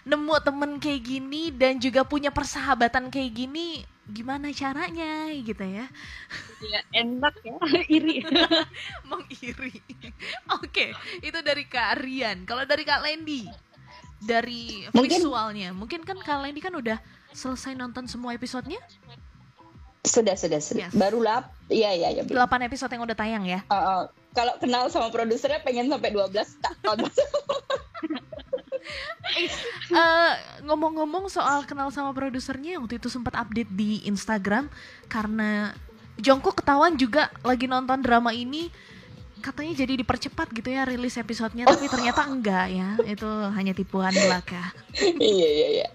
nemu 0.06 0.36
temen 0.46 0.72
kayak 0.78 1.02
gini 1.02 1.50
dan 1.50 1.82
juga 1.82 2.06
punya 2.06 2.30
persahabatan 2.30 3.10
kayak 3.10 3.34
gini 3.34 3.82
gimana 4.10 4.54
caranya 4.54 5.34
gitu 5.34 5.66
ya. 5.66 5.86
Ya 6.62 6.82
enak 6.94 7.36
ya 7.42 7.58
iri. 7.98 8.22
Mengiri. 9.10 9.82
Oke 10.62 10.62
okay, 10.62 10.90
itu 11.26 11.40
dari 11.42 11.66
kak 11.66 12.02
Rian. 12.02 12.46
Kalau 12.46 12.66
dari 12.70 12.86
kak 12.86 13.02
Lendi 13.02 13.50
dari 14.22 14.86
mungkin, 14.94 15.20
visualnya. 15.22 15.74
Mungkin 15.74 16.06
kan 16.06 16.18
kak 16.22 16.40
Lendi 16.46 16.62
kan 16.62 16.74
udah 16.78 17.02
selesai 17.34 17.74
nonton 17.74 18.06
semua 18.06 18.38
episodenya? 18.38 18.80
Sudah 20.06 20.38
sudah 20.38 20.62
sudah. 20.62 20.88
Yes. 20.90 20.94
baru 20.94 21.18
lap 21.18 21.50
iya 21.66 21.90
iya 21.98 22.14
ya 22.14 22.22
delapan 22.22 22.70
episode 22.70 22.94
yang 22.94 23.10
udah 23.10 23.18
tayang 23.18 23.42
ya? 23.42 23.66
Uh, 23.74 23.76
uh, 23.76 24.02
kalau 24.38 24.54
kenal 24.62 24.86
sama 24.94 25.10
produsernya 25.10 25.66
pengen 25.66 25.90
sampai 25.90 26.14
12 26.14 26.30
tak 26.62 26.78
uh, 29.94 30.34
ngomong-ngomong 30.68 31.30
soal 31.32 31.66
kenal 31.66 31.90
sama 31.90 32.12
produsernya 32.12 32.78
waktu 32.82 32.98
itu 33.02 33.10
sempat 33.10 33.34
update 33.36 33.72
di 33.74 34.06
Instagram 34.06 34.70
karena 35.08 35.74
Jongkook 36.16 36.64
ketahuan 36.64 36.96
juga 36.96 37.28
lagi 37.44 37.68
nonton 37.68 38.00
drama 38.00 38.32
ini 38.32 38.72
katanya 39.44 39.86
jadi 39.86 40.00
dipercepat 40.02 40.48
gitu 40.56 40.74
ya 40.74 40.88
rilis 40.88 41.20
episodenya 41.20 41.70
tapi 41.70 41.86
ternyata 41.92 42.24
enggak 42.26 42.66
ya. 42.72 42.90
Itu 43.04 43.28
hanya 43.52 43.76
tipuan 43.76 44.16
belaka. 44.16 44.74
Iya 44.96 45.48
iya 45.52 45.68
iya. 45.84 45.88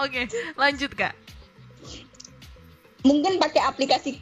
Oke 0.00 0.26
lanjut 0.56 0.90
kak. 0.96 1.12
Mungkin 3.04 3.38
pakai 3.38 3.60
aplikasi 3.62 4.18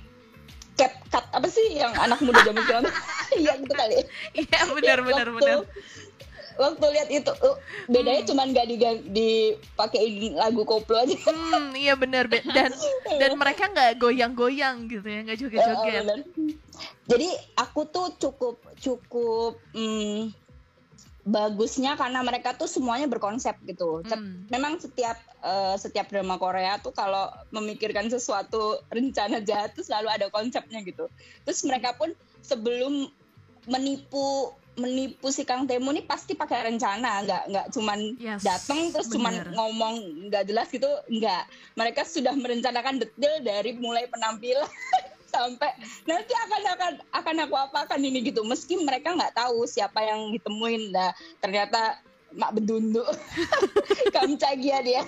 CapCut 0.76 1.24
apa 1.33 1.48
sih 1.48 1.79
yang 1.81 1.94
anak 1.96 2.20
muda 2.20 2.42
zaman 2.44 2.62
sekarang? 2.66 2.85
Iya 3.26 3.59
gitu 3.59 3.74
kali 3.74 4.07
iya 4.38 4.61
benar 4.70 4.98
benar 5.02 5.26
benar 5.35 5.59
waktu 6.56 6.86
lihat 6.92 7.08
itu 7.12 7.32
bedanya 7.88 8.22
hmm. 8.24 8.30
cuma 8.32 8.42
nggak 8.48 8.66
di 8.68 8.76
dipakein 9.12 10.36
lagu 10.36 10.62
koplo 10.64 10.96
aja 10.98 11.16
hmm, 11.16 11.76
iya 11.76 11.94
benar 11.96 12.26
be 12.26 12.40
dan 12.44 12.72
dan 13.20 13.36
mereka 13.36 13.68
nggak 13.70 14.00
goyang-goyang 14.00 14.88
gitu 14.88 15.06
ya 15.06 15.20
nggak 15.24 15.38
joget-joget 15.38 16.04
uh, 16.04 16.18
jadi 17.06 17.28
aku 17.54 17.86
tuh 17.88 18.12
cukup 18.18 18.58
cukup 18.82 19.60
hmm, 19.72 20.34
bagusnya 21.26 21.98
karena 21.98 22.22
mereka 22.22 22.54
tuh 22.54 22.70
semuanya 22.70 23.10
berkonsep 23.10 23.58
gitu. 23.66 24.06
Hmm. 24.06 24.46
Memang 24.46 24.78
setiap 24.78 25.18
uh, 25.42 25.74
setiap 25.74 26.06
drama 26.06 26.38
Korea 26.38 26.78
tuh 26.78 26.94
kalau 26.94 27.26
memikirkan 27.50 28.06
sesuatu 28.06 28.78
rencana 28.94 29.42
jahat 29.42 29.74
tuh 29.74 29.82
selalu 29.82 30.06
ada 30.06 30.26
konsepnya 30.30 30.86
gitu. 30.86 31.10
Terus 31.42 31.66
mereka 31.66 31.98
pun 31.98 32.14
sebelum 32.46 33.10
menipu 33.66 34.54
menipu 34.76 35.32
si 35.32 35.42
Kang 35.48 35.64
Temu 35.64 35.88
nih 35.90 36.04
pasti 36.04 36.36
pakai 36.36 36.68
rencana, 36.68 37.24
nggak 37.24 37.42
nggak 37.48 37.66
cuman 37.72 37.98
yes, 38.20 38.44
datang 38.44 38.92
terus 38.92 39.08
bener. 39.08 39.16
cuman 39.16 39.34
ngomong 39.56 39.94
nggak 40.28 40.44
jelas 40.48 40.68
gitu, 40.68 40.88
nggak. 41.08 41.42
Mereka 41.80 42.04
sudah 42.04 42.36
merencanakan 42.36 43.00
detail 43.00 43.40
dari 43.40 43.72
mulai 43.80 44.04
penampilan 44.12 44.68
sampai 45.34 45.72
nanti 46.04 46.32
akan 46.32 46.62
akan 46.76 46.92
akan 47.12 47.36
aku 47.48 47.56
apakan 47.56 48.00
ini 48.04 48.20
gitu. 48.28 48.44
Meski 48.44 48.76
mereka 48.84 49.16
nggak 49.16 49.34
tahu 49.34 49.64
siapa 49.64 50.04
yang 50.04 50.30
ditemuin, 50.36 50.92
lah 50.92 51.10
ternyata 51.40 51.98
mak 52.36 52.52
bedundu 52.52 53.02
Kamcagia 54.14 54.84
dia. 54.84 55.02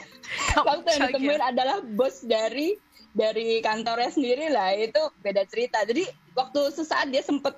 Waktu 0.56 0.88
yang 0.96 1.02
ditemuin 1.12 1.44
adalah 1.44 1.84
bos 1.84 2.24
dari 2.24 2.80
dari 3.12 3.60
kantornya 3.60 4.08
sendiri 4.08 4.48
lah 4.48 4.72
itu 4.72 5.12
beda 5.20 5.44
cerita. 5.44 5.84
Jadi 5.84 6.08
waktu 6.32 6.60
sesaat 6.72 7.12
dia 7.12 7.20
sempet 7.20 7.52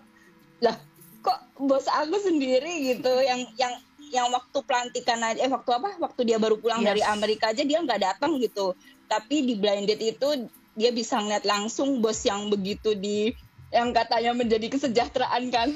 lah 0.60 0.76
kok 1.20 1.38
bos 1.60 1.86
aku 1.86 2.16
sendiri 2.20 2.96
gitu 2.96 3.12
yang 3.20 3.44
yang 3.60 3.74
yang 4.10 4.26
waktu 4.34 4.58
pelantikan 4.66 5.22
aja 5.22 5.46
eh 5.46 5.50
waktu 5.50 5.70
apa? 5.70 5.90
Waktu 6.02 6.20
dia 6.26 6.36
baru 6.42 6.58
pulang 6.58 6.82
yes. 6.82 6.88
dari 6.90 7.02
Amerika 7.06 7.54
aja 7.54 7.62
dia 7.62 7.78
nggak 7.78 8.00
datang 8.02 8.36
gitu. 8.42 8.74
Tapi 9.06 9.46
di 9.46 9.54
blinded 9.54 10.00
itu 10.02 10.50
dia 10.74 10.90
bisa 10.90 11.18
ngeliat 11.22 11.46
langsung 11.46 12.02
bos 12.02 12.18
yang 12.26 12.50
begitu 12.50 12.94
di 12.98 13.30
yang 13.70 13.94
katanya 13.94 14.34
menjadi 14.34 14.66
kesejahteraan 14.66 15.54
kan. 15.54 15.70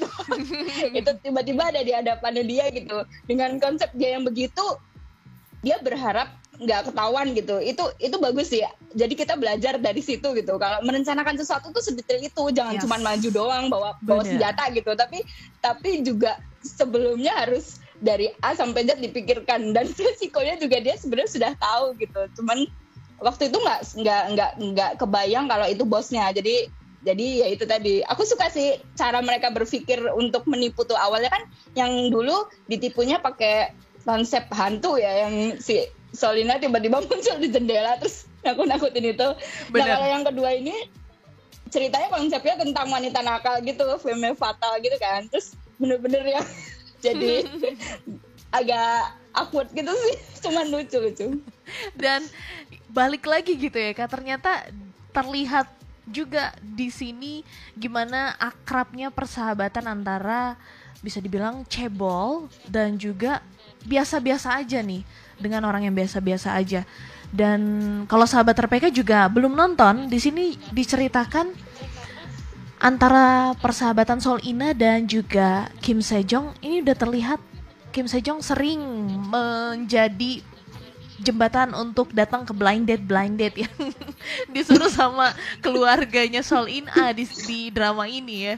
Itu 0.99 1.15
tiba-tiba 1.23 1.71
ada 1.71 1.79
di 1.79 1.95
hadapannya 1.95 2.43
dia 2.43 2.67
gitu. 2.75 3.07
Dengan 3.23 3.55
konsep 3.55 3.87
dia 3.95 4.19
yang 4.19 4.27
begitu 4.27 4.63
dia 5.63 5.79
berharap 5.79 6.29
nggak 6.59 6.91
ketahuan 6.91 7.35
gitu. 7.35 7.59
Itu 7.59 7.83
itu 7.99 8.15
bagus 8.19 8.47
sih. 8.51 8.63
Jadi 8.95 9.13
kita 9.13 9.35
belajar 9.35 9.75
dari 9.79 9.99
situ 9.99 10.35
gitu. 10.35 10.53
Kalau 10.55 10.79
merencanakan 10.83 11.35
sesuatu 11.35 11.71
tuh 11.71 11.83
sedetail 11.83 12.21
itu. 12.23 12.43
Jangan 12.51 12.79
yes. 12.79 12.81
cuma 12.83 12.97
maju 13.01 13.29
doang 13.31 13.65
bawa 13.67 13.89
bawa 14.03 14.21
Bener. 14.23 14.39
senjata 14.39 14.63
gitu. 14.71 14.91
Tapi 14.95 15.19
tapi 15.59 15.89
juga 16.03 16.39
sebelumnya 16.63 17.35
harus 17.45 17.83
dari 17.99 18.31
A 18.43 18.55
sampai 18.55 18.87
Z 18.87 18.99
dipikirkan. 18.99 19.75
Dan 19.75 19.91
resikonya 20.11 20.55
juga 20.59 20.79
dia 20.79 20.95
sebenarnya 20.95 21.31
sudah 21.31 21.51
tahu 21.59 21.85
gitu. 21.99 22.21
Cuman 22.41 22.67
waktu 23.19 23.51
itu 23.51 23.57
nggak 23.59 23.79
nggak 23.99 24.23
nggak 24.35 24.51
nggak 24.59 24.91
kebayang 24.99 25.45
kalau 25.51 25.67
itu 25.67 25.83
bosnya. 25.83 26.31
Jadi 26.31 26.71
jadi 27.05 27.45
ya 27.45 27.47
itu 27.53 27.69
tadi. 27.69 28.01
Aku 28.09 28.25
suka 28.25 28.49
sih 28.49 28.81
cara 28.97 29.21
mereka 29.21 29.53
berpikir 29.53 30.01
untuk 30.17 30.49
menipu 30.49 30.87
tuh. 30.87 30.97
Awalnya 30.97 31.29
kan 31.29 31.43
yang 31.77 32.09
dulu 32.09 32.49
ditipunya 32.65 33.21
pakai 33.21 33.75
konsep 34.05 34.45
hantu 34.53 35.01
ya 35.01 35.27
yang 35.27 35.57
si 35.57 35.81
Solina 36.15 36.55
tiba-tiba 36.57 37.03
muncul 37.05 37.37
di 37.37 37.51
jendela 37.51 37.99
terus 37.99 38.25
nakut-nakutin 38.41 39.11
itu. 39.11 39.27
Nah, 39.27 39.69
Bener. 39.69 39.83
Nah 39.83 39.87
kalau 39.99 40.07
yang 40.07 40.23
kedua 40.23 40.49
ini 40.55 40.75
ceritanya 41.69 42.07
konsepnya 42.07 42.55
tentang 42.63 42.87
wanita 42.87 43.19
nakal 43.19 43.59
gitu, 43.61 43.83
femme 43.99 44.31
fatal 44.33 44.79
gitu 44.79 44.95
kan. 44.97 45.27
Terus 45.27 45.59
bener-bener 45.75 46.23
ya 46.23 46.41
jadi 47.05 47.43
agak 48.57 49.11
awkward 49.35 49.69
gitu 49.75 49.91
sih 49.91 50.15
cuman 50.47 50.71
lucu 50.71 50.97
lucu 50.97 51.27
dan 51.99 52.23
balik 52.87 53.27
lagi 53.27 53.59
gitu 53.59 53.75
ya 53.75 53.91
kak 53.91 54.15
ternyata 54.15 54.71
terlihat 55.11 55.67
juga 56.07 56.53
di 56.61 56.87
sini 56.93 57.41
gimana 57.75 58.37
akrabnya 58.39 59.11
persahabatan 59.11 59.89
antara 59.89 60.55
bisa 61.03 61.19
dibilang 61.19 61.67
cebol 61.67 62.47
dan 62.69 62.95
juga 62.95 63.43
biasa-biasa 63.83 64.63
aja 64.63 64.79
nih 64.79 65.03
dengan 65.39 65.63
orang 65.67 65.87
yang 65.87 65.95
biasa-biasa 65.95 66.55
aja. 66.55 66.83
Dan 67.33 67.59
kalau 68.07 68.23
sahabat 68.23 68.55
RPK 68.55 68.93
juga 68.93 69.27
belum 69.27 69.57
nonton, 69.57 70.07
di 70.07 70.19
sini 70.21 70.55
diceritakan 70.71 71.51
antara 72.79 73.55
persahabatan 73.59 74.21
Sol 74.21 74.39
Ina 74.45 74.75
dan 74.75 75.09
juga 75.09 75.71
Kim 75.81 76.03
Sejong 76.03 76.53
ini 76.61 76.85
udah 76.85 76.95
terlihat 76.95 77.39
Kim 77.89 78.05
Sejong 78.05 78.43
sering 78.43 78.79
menjadi 79.31 80.43
jembatan 81.23 81.71
untuk 81.71 82.11
datang 82.11 82.43
ke 82.43 82.51
blind 82.51 82.91
date 82.91 83.07
blind 83.07 83.39
date 83.39 83.63
yang 83.63 83.75
disuruh 84.53 84.91
sama 84.91 85.31
keluarganya 85.63 86.43
Sol 86.43 86.67
In 86.67 86.91
A 86.91 87.15
di, 87.15 87.23
di 87.47 87.71
drama 87.71 88.05
ini 88.05 88.51
ya. 88.51 88.55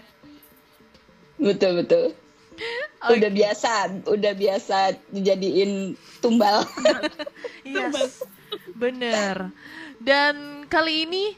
Betul 1.38 1.86
betul. 1.86 2.18
Okay. 2.58 3.22
Udah 3.22 3.30
biasa, 3.30 3.72
udah 4.10 4.34
biasa 4.34 4.78
dijadiin 5.14 5.94
tumbal. 6.20 6.66
yes, 7.62 8.26
bener. 8.82 9.54
Dan 10.02 10.66
kali 10.66 11.06
ini 11.06 11.38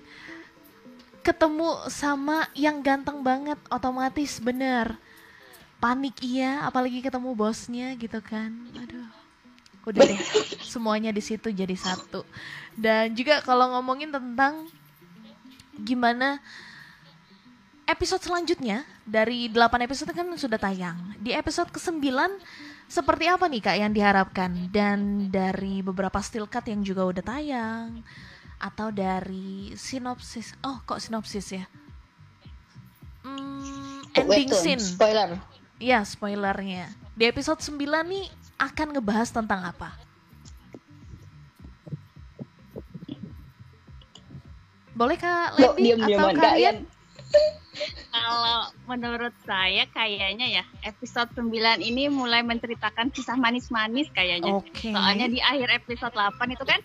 ketemu 1.19 1.91
sama 1.91 2.47
yang 2.55 2.79
ganteng 2.79 3.19
banget, 3.19 3.60
otomatis 3.67 4.39
bener. 4.39 4.95
Panik 5.84 6.19
iya, 6.23 6.63
apalagi 6.63 7.03
ketemu 7.03 7.36
bosnya 7.36 7.95
gitu 7.99 8.23
kan. 8.23 8.55
Aduh 8.75 9.19
udah 9.89 10.01
deh 10.05 10.19
semuanya 10.71 11.10
di 11.10 11.23
situ 11.23 11.49
jadi 11.49 11.73
satu 11.73 12.21
dan 12.77 13.12
juga 13.17 13.41
kalau 13.41 13.73
ngomongin 13.77 14.13
tentang 14.13 14.69
gimana 15.82 16.38
episode 17.89 18.21
selanjutnya 18.21 18.86
dari 19.10 19.50
8 19.50 19.86
episode 19.89 20.13
kan 20.13 20.30
sudah 20.38 20.62
tayang. 20.62 21.17
Di 21.17 21.34
episode 21.34 21.74
ke-9 21.74 22.06
seperti 22.86 23.26
apa 23.26 23.50
nih 23.50 23.62
kak 23.65 23.78
yang 23.82 23.91
diharapkan? 23.91 24.69
Dan 24.69 25.28
dari 25.34 25.82
beberapa 25.82 26.22
still 26.22 26.45
cut 26.45 26.69
yang 26.69 26.86
juga 26.86 27.10
udah 27.10 27.24
tayang 27.26 28.06
atau 28.62 28.93
dari 28.93 29.74
sinopsis? 29.74 30.54
Oh 30.62 30.78
kok 30.86 31.02
sinopsis 31.02 31.58
ya? 31.58 31.65
Hmm, 33.26 34.06
ending 34.13 34.54
scene. 34.54 34.80
spoiler. 34.80 35.41
Iya 35.82 36.06
spoilernya. 36.06 36.93
Di 37.17 37.26
episode 37.26 37.60
9 37.65 37.82
nih 38.06 38.26
akan 38.62 38.88
ngebahas 38.93 39.34
tentang 39.34 39.65
apa? 39.65 39.98
Boleh 44.93 45.15
Kak 45.15 45.56
Lendi 45.56 45.95
atau 45.95 46.36
kalian? 46.36 46.84
Kalau 48.12 48.67
menurut 48.89 49.32
saya 49.45 49.86
kayaknya 49.93 50.49
ya 50.49 50.63
episode 50.82 51.30
9 51.38 51.54
ini 51.86 52.10
mulai 52.10 52.41
menceritakan 52.41 53.13
kisah 53.13 53.38
manis-manis 53.38 54.10
kayaknya. 54.10 54.58
Okay. 54.65 54.89
Soalnya 54.89 55.30
di 55.30 55.38
akhir 55.38 55.69
episode 55.86 56.17
8 56.17 56.58
itu 56.58 56.65
kan 56.65 56.82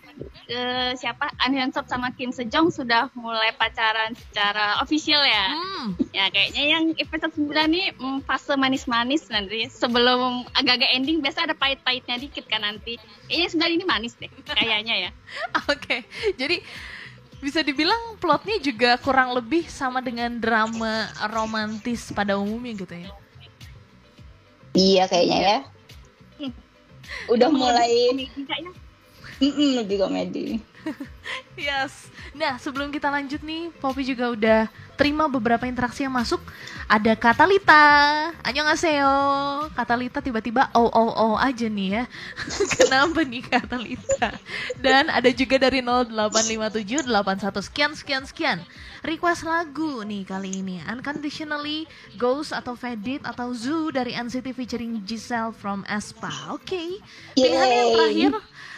uh, 0.53 0.91
siapa 0.93 1.33
An 1.41 1.57
Hyun 1.57 1.73
Sop 1.73 1.89
sama 1.89 2.13
Kim 2.13 2.29
Sejong 2.29 2.69
sudah 2.69 3.09
mulai 3.17 3.49
pacaran 3.57 4.13
secara 4.13 4.77
official 4.85 5.25
ya. 5.25 5.45
Hmm. 5.49 5.97
Ya 6.13 6.29
kayaknya 6.29 6.63
yang 6.77 6.83
episode 7.01 7.33
9 7.33 7.49
ini 7.73 7.89
mm, 7.97 8.29
fase 8.29 8.53
manis-manis 8.53 9.25
nanti 9.33 9.65
sebelum 9.73 10.45
agak-agak 10.53 10.93
ending 10.93 11.25
biasa 11.25 11.49
ada 11.49 11.57
pahit-pahitnya 11.57 12.21
dikit 12.21 12.45
kan 12.45 12.61
nanti. 12.61 13.01
Kayaknya 13.25 13.73
9 13.73 13.75
ini 13.81 13.85
manis 13.89 14.13
deh 14.21 14.29
kayaknya 14.45 15.09
ya. 15.09 15.11
Oke. 15.73 15.81
Okay. 15.81 15.99
Jadi 16.37 16.61
bisa 17.45 17.61
dibilang 17.61 18.17
plotnya 18.17 18.57
juga 18.57 18.97
kurang 18.97 19.37
lebih 19.37 19.69
sama 19.69 20.01
dengan 20.01 20.33
drama 20.41 21.13
romantis 21.29 22.09
pada 22.09 22.41
umumnya 22.41 22.73
gitu 22.81 22.95
ya. 22.97 23.09
Iya 24.73 25.03
kayaknya 25.05 25.37
ya. 25.45 25.59
Udah 27.29 27.53
mulai 27.53 28.25
Mm 29.35 29.51
-mm, 29.51 29.69
lebih 29.83 29.99
komedi. 29.99 30.63
yes. 31.59 32.09
Nah, 32.35 32.59
sebelum 32.59 32.91
kita 32.91 33.07
lanjut 33.07 33.41
nih, 33.41 33.71
Poppy 33.79 34.03
juga 34.03 34.31
udah 34.31 34.59
terima 34.95 35.27
beberapa 35.27 35.67
interaksi 35.67 36.07
yang 36.07 36.15
masuk. 36.15 36.39
Ada 36.87 37.17
Katalita, 37.19 37.83
annyeonghaseyo. 38.43 39.13
Katalita 39.75 40.23
tiba-tiba 40.23 40.71
oh 40.71 40.87
oh 40.87 41.11
oh 41.11 41.35
aja 41.35 41.67
nih 41.67 42.01
ya. 42.01 42.03
Kenapa 42.79 43.23
nih 43.25 43.43
Katalita? 43.43 44.35
Dan 44.79 45.11
ada 45.11 45.29
juga 45.31 45.59
dari 45.59 45.83
0857 45.83 47.07
81 47.07 47.67
sekian 47.67 47.91
sekian 47.93 48.23
sekian. 48.23 48.59
Request 49.05 49.45
lagu 49.45 50.01
nih 50.01 50.25
kali 50.25 50.65
ini. 50.65 50.81
Unconditionally, 50.89 51.85
Ghost 52.17 52.49
atau 52.49 52.73
Fadit 52.73 53.21
atau 53.21 53.53
Zoo 53.53 53.93
dari 53.93 54.17
NCT 54.17 54.49
featuring 54.57 55.05
Giselle 55.05 55.53
from 55.53 55.85
Espa. 55.85 56.31
Oke. 56.49 56.73
Okay. 56.73 56.89
Pilihan 57.37 57.69
yang 57.69 57.89
terakhir 57.93 58.33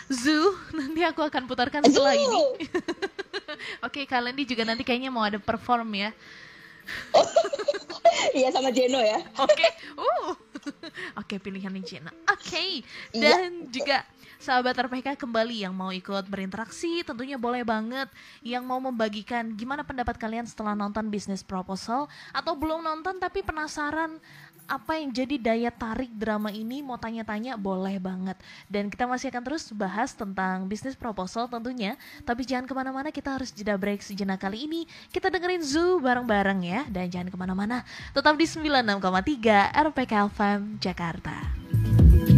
Zoo 0.08 0.56
nanti 0.78 1.04
aku 1.04 1.22
akan 1.24 1.44
putarkan 1.48 1.84
setelah 1.84 2.16
Zoo. 2.16 2.24
ini. 2.24 2.44
Oke, 3.86 4.04
okay, 4.04 4.06
kalian 4.08 4.36
di 4.36 4.46
juga 4.48 4.64
nanti 4.64 4.84
kayaknya 4.84 5.12
mau 5.12 5.24
ada 5.24 5.40
perform 5.40 5.88
ya. 5.96 6.10
iya 8.38 8.48
sama 8.52 8.72
Jeno 8.72 9.00
ya. 9.04 9.20
Oke. 9.44 9.56
Okay. 9.56 9.72
Uh. 10.00 10.32
Oke, 11.20 11.36
okay, 11.36 11.38
pilihan 11.40 11.72
Jeno. 11.84 12.12
Oke. 12.32 12.48
Okay. 12.48 12.70
Iya. 13.12 13.20
Dan 13.20 13.68
iya. 13.68 13.72
juga 13.72 13.98
sahabat 14.38 14.78
RPK 14.78 15.18
kembali 15.18 15.66
yang 15.66 15.74
mau 15.74 15.90
ikut 15.90 16.30
berinteraksi 16.30 17.02
tentunya 17.02 17.42
boleh 17.42 17.66
banget 17.66 18.06
yang 18.46 18.62
mau 18.62 18.78
membagikan 18.78 19.50
gimana 19.58 19.82
pendapat 19.82 20.14
kalian 20.16 20.46
setelah 20.46 20.78
nonton 20.78 21.10
bisnis 21.10 21.42
proposal 21.42 22.06
atau 22.30 22.54
belum 22.54 22.86
nonton 22.86 23.18
tapi 23.18 23.42
penasaran 23.42 24.22
apa 24.68 25.00
yang 25.00 25.10
jadi 25.16 25.36
daya 25.40 25.72
tarik 25.72 26.12
drama 26.12 26.52
ini? 26.52 26.84
Mau 26.84 27.00
tanya-tanya 27.00 27.56
boleh 27.56 27.98
banget. 27.98 28.36
Dan 28.68 28.92
kita 28.92 29.08
masih 29.08 29.32
akan 29.32 29.44
terus 29.48 29.72
bahas 29.72 30.12
tentang 30.14 30.68
bisnis 30.68 30.94
proposal 30.94 31.48
tentunya. 31.48 31.96
Tapi 32.28 32.44
jangan 32.44 32.68
ke 32.68 32.74
mana-mana 32.76 33.10
kita 33.10 33.40
harus 33.40 33.56
jeda 33.56 33.80
break 33.80 34.04
sejenak 34.04 34.44
kali 34.44 34.68
ini. 34.68 34.84
Kita 35.10 35.32
dengerin 35.32 35.64
Zoo 35.64 36.04
bareng-bareng 36.04 36.60
ya. 36.68 36.84
Dan 36.92 37.08
jangan 37.08 37.32
ke 37.32 37.38
mana-mana 37.40 37.88
tetap 38.12 38.36
di 38.36 38.46
96,3 38.46 39.72
RPK 39.72 40.14
FM 40.36 40.60
Jakarta. 40.84 42.37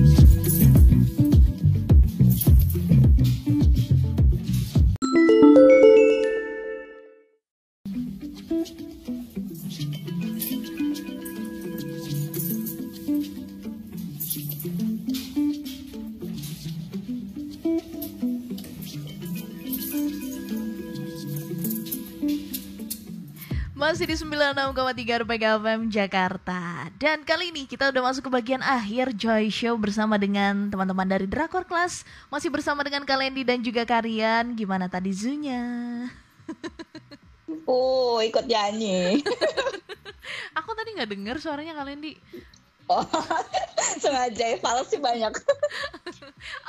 Masih 23.90 24.06
di 24.06 24.14
96,3 24.22 25.26
RPK 25.26 25.66
FM 25.66 25.90
Jakarta. 25.90 26.94
Dan 27.02 27.26
kali 27.26 27.50
ini 27.50 27.66
kita 27.66 27.90
udah 27.90 28.06
masuk 28.06 28.30
ke 28.30 28.32
bagian 28.38 28.62
akhir 28.62 29.18
Joy 29.18 29.50
Show 29.50 29.82
bersama 29.82 30.14
dengan 30.22 30.70
teman-teman 30.70 31.10
dari 31.10 31.26
Drakor 31.26 31.66
Class 31.66 32.06
Masih 32.30 32.54
bersama 32.54 32.86
dengan 32.86 33.02
Kalendi 33.02 33.42
dan 33.42 33.66
juga 33.66 33.90
Karian 33.90 34.54
Gimana 34.54 34.86
tadi 34.86 35.10
Zunya? 35.10 35.66
Oh 37.66 38.22
ikut 38.22 38.46
nyanyi. 38.46 39.26
Aku 40.62 40.70
tadi 40.78 40.94
nggak 40.94 41.10
dengar 41.10 41.36
suaranya 41.42 41.74
Kalendi 41.74 42.14
Oh, 42.94 43.06
sengaja 44.02 44.58
fals 44.62 44.90
sih 44.90 44.98
banyak. 44.98 45.34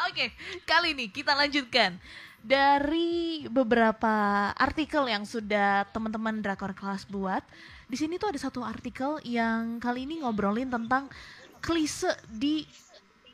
Oke, 0.09 0.33
kali 0.69 0.93
ini 0.93 1.09
kita 1.09 1.33
lanjutkan 1.33 1.97
dari 2.41 3.45
beberapa 3.49 4.49
artikel 4.57 5.05
yang 5.07 5.29
sudah 5.29 5.85
teman-teman 5.93 6.41
Drakor 6.41 6.73
kelas 6.73 7.05
buat, 7.05 7.45
di 7.87 7.97
sini 8.01 8.17
tuh 8.17 8.33
ada 8.33 8.41
satu 8.41 8.65
artikel 8.65 9.21
yang 9.27 9.77
kali 9.77 10.09
ini 10.09 10.25
ngobrolin 10.25 10.73
tentang 10.73 11.13
klise 11.61 12.17
di 12.33 12.65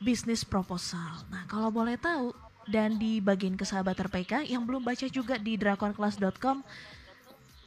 bisnis 0.03 0.43
proposal. 0.43 1.23
Nah, 1.31 1.47
kalau 1.47 1.71
boleh 1.71 1.95
tahu 1.95 2.35
dan 2.67 2.99
di 2.99 3.23
bagian 3.23 3.55
kesahabat 3.55 3.95
RPK 4.11 4.43
yang 4.51 4.67
belum 4.67 4.83
baca 4.83 5.07
juga 5.07 5.39
di 5.39 5.55
drakorclass.com 5.55 6.61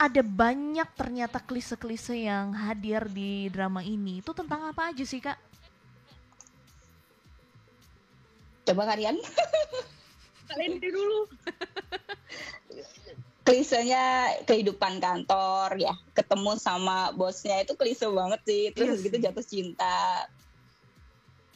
ada 0.00 0.22
banyak 0.24 0.88
ternyata 0.96 1.44
klise-klise 1.44 2.24
yang 2.24 2.57
hadir 2.57 3.05
di 3.12 3.53
drama 3.53 3.85
ini. 3.85 4.24
Itu 4.24 4.33
tentang 4.33 4.64
apa 4.64 4.92
aja 4.92 5.05
sih, 5.05 5.20
Kak? 5.20 5.37
Coba 8.64 8.88
kalian. 8.88 9.20
kalian 10.50 10.82
dulu 10.82 11.20
klisenya 13.46 14.36
kehidupan 14.44 15.00
kantor 15.00 15.80
ya 15.80 15.96
ketemu 16.12 16.60
sama 16.60 17.10
bosnya 17.16 17.64
itu 17.64 17.72
klise 17.74 18.06
banget 18.06 18.40
sih 18.44 18.64
terus 18.76 19.00
yes. 19.00 19.04
gitu 19.08 19.16
jatuh 19.16 19.46
cinta 19.46 20.28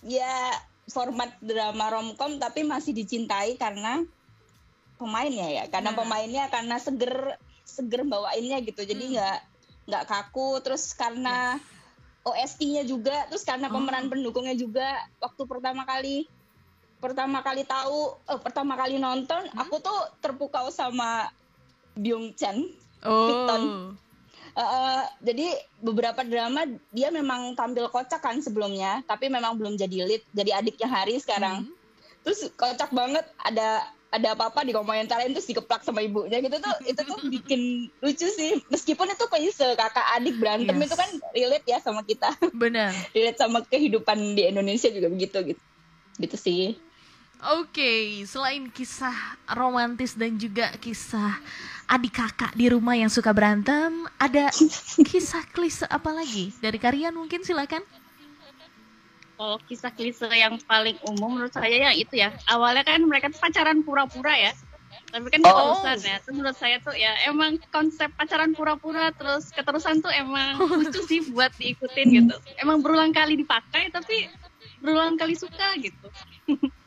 ya 0.03 0.59
format 0.89 1.33
drama 1.39 1.93
romcom 1.93 2.41
tapi 2.41 2.65
masih 2.65 2.97
dicintai 2.97 3.61
karena 3.61 4.03
pemainnya 4.97 5.49
ya 5.51 5.65
karena 5.69 5.93
nah. 5.93 5.99
pemainnya 6.03 6.45
karena 6.49 6.77
seger 6.81 7.37
seger 7.65 8.05
bawainnya 8.05 8.61
gitu 8.65 8.85
jadi 8.85 9.05
hmm. 9.05 9.13
nggak 9.17 9.39
hmm. 9.39 9.87
nggak 9.93 10.05
kaku 10.09 10.61
terus 10.65 10.97
karena 10.97 11.61
yes. 11.61 11.73
OST-nya 12.25 12.89
juga 12.89 13.29
terus 13.29 13.45
karena 13.45 13.69
oh. 13.69 13.77
pemeran 13.77 14.09
pendukungnya 14.09 14.57
juga 14.57 15.05
waktu 15.21 15.43
pertama 15.45 15.85
kali 15.85 16.25
pertama 17.05 17.45
kali 17.45 17.69
tahu 17.69 18.17
eh, 18.33 18.41
pertama 18.41 18.73
kali 18.81 18.97
nonton 18.97 19.45
hmm? 19.45 19.61
aku 19.61 19.77
tuh 19.85 19.99
terpukau 20.25 20.73
sama 20.73 21.29
Byung 21.93 22.33
Chan 22.33 22.57
oh. 23.05 23.29
Victon 23.29 23.63
uh, 24.57 25.05
jadi 25.21 25.61
beberapa 25.85 26.25
drama 26.25 26.65
dia 26.89 27.13
memang 27.13 27.53
tampil 27.53 27.93
kocak 27.93 28.25
kan 28.25 28.41
sebelumnya 28.41 29.05
tapi 29.05 29.29
memang 29.29 29.61
belum 29.61 29.77
jadi 29.77 30.09
lead 30.09 30.25
jadi 30.33 30.65
adiknya 30.65 30.89
Hari 30.89 31.21
sekarang 31.21 31.69
hmm. 31.69 31.75
terus 32.25 32.49
kocak 32.57 32.89
banget 32.97 33.29
ada 33.37 33.85
ada 34.15 34.39
apa-apa 34.39 34.63
di 34.63 34.71
komentarin 34.71 35.35
terus 35.35 35.51
dikeplak 35.51 35.83
sama 35.83 35.99
ibunya 35.99 36.39
gitu 36.39 36.63
tuh 36.63 36.75
itu 36.87 37.01
tuh 37.03 37.19
bikin 37.35 37.91
lucu 37.99 38.27
sih 38.31 38.63
meskipun 38.71 39.11
itu 39.11 39.27
klise 39.27 39.75
kakak 39.75 40.07
adik 40.15 40.39
berantem 40.39 40.79
yes. 40.79 40.87
itu 40.87 40.95
kan 40.95 41.11
relate 41.35 41.67
ya 41.67 41.79
sama 41.83 42.07
kita 42.07 42.31
benar 42.55 42.95
relate 43.17 43.39
sama 43.43 43.67
kehidupan 43.67 44.39
di 44.39 44.47
Indonesia 44.47 44.87
juga 44.95 45.11
begitu 45.11 45.39
gitu 45.53 45.63
gitu 46.23 46.37
sih 46.39 46.79
Oke, 47.43 47.83
okay, 47.83 48.03
selain 48.25 48.71
kisah 48.71 49.13
romantis 49.53 50.15
dan 50.15 50.39
juga 50.39 50.71
kisah 50.79 51.37
adik 51.85 52.17
kakak 52.17 52.57
di 52.57 52.73
rumah 52.73 52.97
yang 52.97 53.13
suka 53.13 53.35
berantem, 53.37 54.09
ada 54.17 54.49
kisah 55.11 55.45
klise 55.53 55.85
apa 55.91 56.15
lagi 56.15 56.55
dari 56.63 56.79
kalian 56.81 57.13
mungkin 57.13 57.45
silakan. 57.45 57.85
Kalau 59.35 59.59
kisah 59.67 59.91
klise 59.91 60.31
yang 60.31 60.63
paling 60.63 60.95
umum 61.11 61.37
menurut 61.37 61.51
saya 61.51 61.75
ya 61.75 61.91
itu 61.91 62.15
ya. 62.15 62.31
Awalnya 62.47 62.87
kan 62.87 63.03
mereka 63.03 63.29
tuh 63.35 63.43
pacaran 63.43 63.83
pura-pura 63.83 64.31
ya. 64.39 64.53
Tapi 65.11 65.27
kan 65.27 65.43
keterusan 65.43 65.99
oh. 66.01 66.07
ya. 66.07 66.17
Terus 66.23 66.35
menurut 66.39 66.57
saya 66.57 66.77
tuh 66.79 66.95
ya 66.95 67.13
emang 67.27 67.59
konsep 67.75 68.15
pacaran 68.15 68.55
pura-pura 68.55 69.11
terus 69.11 69.51
keterusan 69.51 70.01
tuh 70.01 70.15
emang 70.15 70.63
lucu 70.81 71.03
sih 71.03 71.21
buat 71.35 71.51
diikutin 71.59 72.07
gitu. 72.15 72.37
Emang 72.63 72.79
berulang 72.79 73.11
kali 73.11 73.35
dipakai 73.35 73.91
tapi 73.91 74.31
berulang 74.79 75.19
kali 75.19 75.35
suka 75.35 75.75
gitu. 75.83 76.09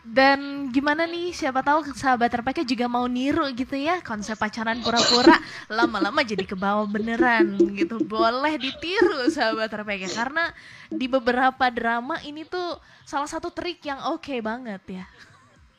Dan 0.00 0.72
gimana 0.72 1.04
nih, 1.04 1.36
siapa 1.36 1.60
tahu 1.60 1.92
sahabat 1.92 2.32
RPK 2.32 2.64
juga 2.64 2.88
mau 2.88 3.04
niru 3.04 3.44
gitu 3.52 3.76
ya 3.76 4.00
konsep 4.00 4.32
pacaran 4.32 4.80
pura-pura 4.80 5.36
lama-lama 5.68 6.24
jadi 6.24 6.40
ke 6.48 6.56
bawah 6.56 6.88
beneran 6.88 7.60
gitu. 7.76 8.00
Boleh 8.00 8.56
ditiru 8.56 9.28
sahabat 9.28 9.68
RPK 9.68 10.16
karena 10.16 10.56
di 10.88 11.04
beberapa 11.04 11.68
drama 11.68 12.16
ini 12.24 12.48
tuh 12.48 12.80
salah 13.04 13.28
satu 13.28 13.52
trik 13.52 13.84
yang 13.84 14.00
oke 14.08 14.24
okay 14.24 14.40
banget 14.40 14.82
ya. 14.88 15.04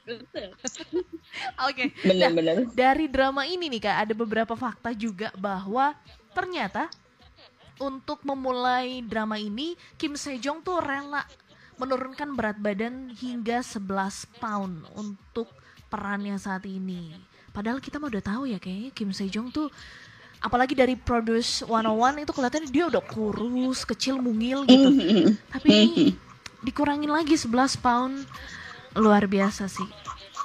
Oke. 1.69 1.93
okay. 1.93 2.13
Nah, 2.17 2.34
dari 2.73 3.05
drama 3.05 3.45
ini 3.45 3.69
nih 3.69 3.81
Kak, 3.86 3.97
ada 4.07 4.13
beberapa 4.17 4.53
fakta 4.57 4.91
juga 4.97 5.29
bahwa 5.38 5.93
ternyata 6.34 6.89
untuk 7.81 8.21
memulai 8.21 9.01
drama 9.01 9.41
ini 9.41 9.73
Kim 9.97 10.13
Sejong 10.13 10.62
tuh 10.62 10.77
rela 10.77 11.25
menurunkan 11.82 12.38
berat 12.38 12.62
badan 12.62 13.10
hingga 13.17 13.65
11 13.65 14.30
pound 14.38 14.86
untuk 14.94 15.50
perannya 15.89 16.38
saat 16.38 16.70
ini. 16.70 17.17
Padahal 17.50 17.82
kita 17.82 17.98
mah 17.98 18.13
udah 18.13 18.22
tahu 18.22 18.44
ya 18.46 18.62
kayaknya 18.62 18.94
Kim 18.94 19.10
Sejong 19.10 19.50
tuh 19.50 19.74
apalagi 20.38 20.78
dari 20.78 20.94
Produce 20.94 21.65
101 21.65 22.22
itu 22.22 22.32
kelihatannya 22.32 22.70
dia 22.70 22.86
udah 22.86 23.02
kurus, 23.02 23.82
kecil, 23.82 24.22
mungil 24.22 24.63
gitu. 24.70 24.89
Tapi 25.58 25.76
dikurangin 26.62 27.10
lagi 27.10 27.34
11 27.34 27.50
pound 27.82 28.30
luar 28.94 29.26
biasa 29.26 29.65
sih. 29.65 29.89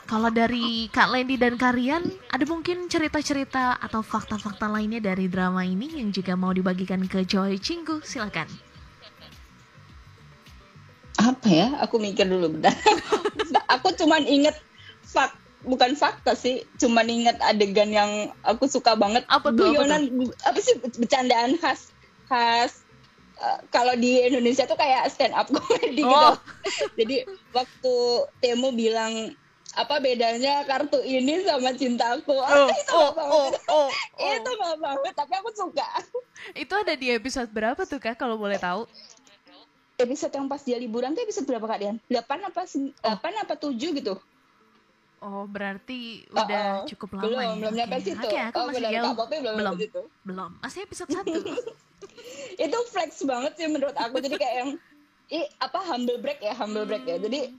Kalau 0.07 0.31
dari 0.31 0.87
Kak 0.89 1.11
Lendi 1.11 1.35
dan 1.35 1.59
Karian, 1.59 2.07
ada 2.31 2.47
mungkin 2.47 2.87
cerita-cerita 2.87 3.75
atau 3.83 4.07
fakta-fakta 4.07 4.71
lainnya 4.71 5.03
dari 5.03 5.27
drama 5.27 5.67
ini 5.67 5.99
yang 5.99 6.15
juga 6.15 6.39
mau 6.39 6.55
dibagikan 6.55 7.03
ke 7.11 7.27
Joy 7.27 7.59
Cinggu? 7.59 8.07
Silakan 8.07 8.47
apa 11.21 11.49
ya? 11.49 11.69
Aku 11.85 11.97
mikir 12.01 12.29
dulu 12.29 12.53
bentar. 12.57 12.75
Aku 13.75 13.93
cuman 13.97 14.25
inget 14.25 14.57
fak 15.07 15.35
bukan 15.67 15.99
fakta 15.99 16.39
sih 16.39 16.63
cuman 16.79 17.11
inget 17.11 17.35
adegan 17.43 17.91
yang 17.91 18.31
aku 18.47 18.71
suka 18.71 18.95
banget. 18.95 19.27
Apa 19.27 19.51
tuh 19.51 19.75
guyonan 19.75 20.07
apa, 20.07 20.55
apa 20.55 20.59
sih 20.63 20.79
bercandaan 20.79 21.59
khas 21.59 21.91
khas 22.31 22.87
uh, 23.41 23.59
kalau 23.71 23.95
di 23.97 24.23
Indonesia 24.23 24.65
tuh 24.65 24.79
kayak 24.79 25.09
stand 25.13 25.35
up 25.37 25.49
comedy 25.49 26.03
gitu. 26.03 26.09
oh. 26.09 26.37
gitu 26.37 26.85
jadi 27.03 27.17
waktu 27.53 27.95
Temu 28.43 28.71
bilang 28.73 29.35
apa 29.77 30.01
bedanya 30.01 30.65
kartu 30.65 31.05
ini 31.05 31.45
sama 31.45 31.77
cintaku 31.77 32.33
oh, 32.33 32.69
itu 32.73 32.97
oh, 32.97 33.13
banget 33.13 33.61
oh, 33.69 33.85
oh, 33.85 33.89
oh. 34.25 34.33
itu 34.33 34.51
banget 34.81 35.13
tapi 35.13 35.33
aku 35.37 35.51
suka. 35.53 35.85
Itu 36.57 36.73
ada 36.81 36.97
di 36.97 37.13
episode 37.13 37.53
berapa 37.53 37.85
tuh 37.85 38.01
kak 38.01 38.17
kalau 38.17 38.41
boleh 38.41 38.57
tahu 38.57 38.89
episode 39.97 40.33
yang 40.33 40.47
pas 40.47 40.61
dia 40.61 40.77
liburan 40.77 41.17
tuh 41.17 41.25
episode 41.25 41.49
berapa 41.49 41.65
kak 41.65 41.79
Dian? 41.81 41.97
8 42.09 42.49
apa 42.49 42.63
8 42.69 43.03
oh. 43.05 43.17
apa 43.17 43.55
7 43.57 43.77
gitu? 43.77 44.15
Oh, 45.25 45.49
berarti 45.49 46.29
udah 46.29 46.45
uh, 46.45 46.85
uh, 46.85 46.87
cukup 46.87 47.17
lama 47.17 47.25
belum, 47.25 47.41
ya? 47.41 47.55
Belum 47.57 47.75
nyampe 47.75 47.97
situ. 48.05 48.21
Oke, 48.21 48.29
okay, 48.29 48.43
aku 48.53 48.57
oh, 48.61 48.65
masih 48.69 48.77
benar, 48.85 48.93
jauh. 48.93 49.15
belum, 49.17 49.57
belum, 49.57 49.75
situ. 49.81 50.01
belum. 50.29 50.51
Masih 50.61 50.81
episode 50.85 51.11
1. 51.11 51.25
itu 52.69 52.79
flex 52.93 53.11
banget 53.25 53.53
sih 53.57 53.67
menurut 53.73 53.97
aku. 53.97 54.21
Jadi 54.21 54.37
kayak 54.37 54.57
yang 54.61 54.71
i 55.27 55.43
apa 55.59 55.81
humble 55.83 56.21
break 56.21 56.45
ya, 56.45 56.53
humble 56.55 56.85
break 56.85 57.09
ya. 57.09 57.17
Jadi 57.17 57.57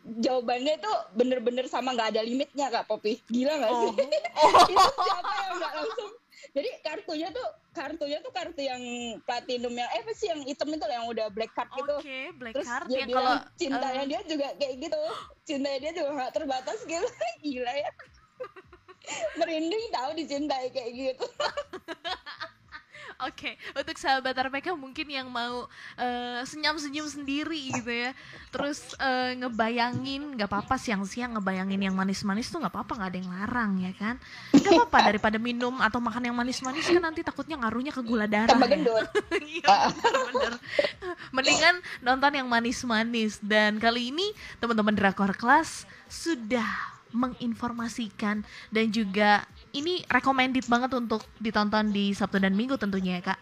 jawabannya 0.00 0.80
itu 0.80 0.92
bener-bener 1.18 1.66
sama 1.68 1.92
nggak 1.92 2.14
ada 2.14 2.22
limitnya 2.22 2.70
kak 2.70 2.86
Popi. 2.86 3.18
Gila 3.26 3.58
nggak 3.58 3.72
sih? 3.74 3.90
Oh. 3.90 3.94
oh. 4.46 4.64
itu 4.72 4.90
siapa 5.02 5.32
yang 5.34 5.54
nggak 5.58 5.72
langsung 5.82 6.10
jadi 6.50 6.70
kartunya 6.82 7.28
tuh 7.30 7.46
kartunya 7.70 8.18
tuh 8.18 8.32
kartu 8.34 8.60
yang 8.66 8.82
platinum 9.22 9.70
yang 9.70 9.86
eh 9.94 10.02
apa 10.02 10.12
sih 10.18 10.26
yang 10.26 10.42
hitam 10.42 10.66
itu 10.74 10.82
yang 10.90 11.06
udah 11.06 11.30
black 11.30 11.54
card 11.54 11.70
gitu. 11.78 11.94
Oke, 11.94 12.02
okay, 12.02 12.24
black 12.34 12.54
Terus 12.58 12.66
card 12.66 12.86
dia 12.90 12.98
yang 12.98 13.10
kalau 13.14 13.34
cintanya 13.54 14.02
uh, 14.02 14.08
dia 14.10 14.20
juga 14.26 14.48
kayak 14.58 14.74
gitu. 14.82 15.02
Cintanya 15.46 15.78
dia 15.78 15.92
juga 15.94 16.08
gak 16.26 16.34
terbatas 16.34 16.78
gitu. 16.82 17.08
Gila 17.46 17.72
ya. 17.74 17.90
Merinding 19.38 19.84
tahu 19.94 20.10
dicintai 20.18 20.66
kayak 20.74 20.90
gitu. 20.94 21.26
Oke, 23.28 23.52
okay. 23.52 23.54
untuk 23.76 24.00
sahabat 24.00 24.32
RPK 24.32 24.72
mungkin 24.72 25.04
yang 25.04 25.28
mau 25.28 25.68
uh, 26.00 26.40
senyum-senyum 26.48 27.04
sendiri 27.04 27.68
gitu 27.68 27.92
ya, 27.92 28.16
terus 28.48 28.96
uh, 28.96 29.36
ngebayangin 29.36 30.40
nggak 30.40 30.48
apa-apa 30.48 30.80
siang-siang 30.80 31.36
ngebayangin 31.36 31.84
yang 31.84 31.92
manis-manis 31.92 32.48
tuh 32.48 32.64
nggak 32.64 32.72
apa-apa 32.72 32.92
nggak 32.96 33.10
ada 33.12 33.18
yang 33.20 33.30
larang 33.36 33.72
ya 33.84 33.92
kan? 33.92 34.16
Nggak 34.56 34.72
apa-apa 34.72 34.98
daripada 35.12 35.36
minum 35.36 35.76
atau 35.84 36.00
makan 36.00 36.32
yang 36.32 36.36
manis-manis 36.36 36.88
kan 36.88 37.02
nanti 37.04 37.20
takutnya 37.20 37.60
ngaruhnya 37.60 37.92
ke 37.92 38.00
gula 38.00 38.24
darah. 38.24 38.56
Tambah 38.56 38.68
gendut. 38.72 39.08
Iya 39.50 39.90
benar 39.98 40.52
Mendingan 41.34 41.82
nonton 42.00 42.32
yang 42.38 42.46
manis-manis 42.46 43.42
dan 43.42 43.82
kali 43.82 44.14
ini 44.14 44.32
teman-teman 44.62 44.94
drakor 44.94 45.34
kelas 45.34 45.84
sudah 46.06 46.66
menginformasikan 47.10 48.46
dan 48.70 48.86
juga 48.94 49.42
ini 49.74 50.02
recommended 50.10 50.66
banget 50.66 50.90
untuk 50.96 51.22
ditonton 51.38 51.94
di 51.94 52.12
Sabtu 52.16 52.42
dan 52.42 52.54
Minggu 52.56 52.76
tentunya 52.76 53.20
ya 53.20 53.34
kak. 53.34 53.40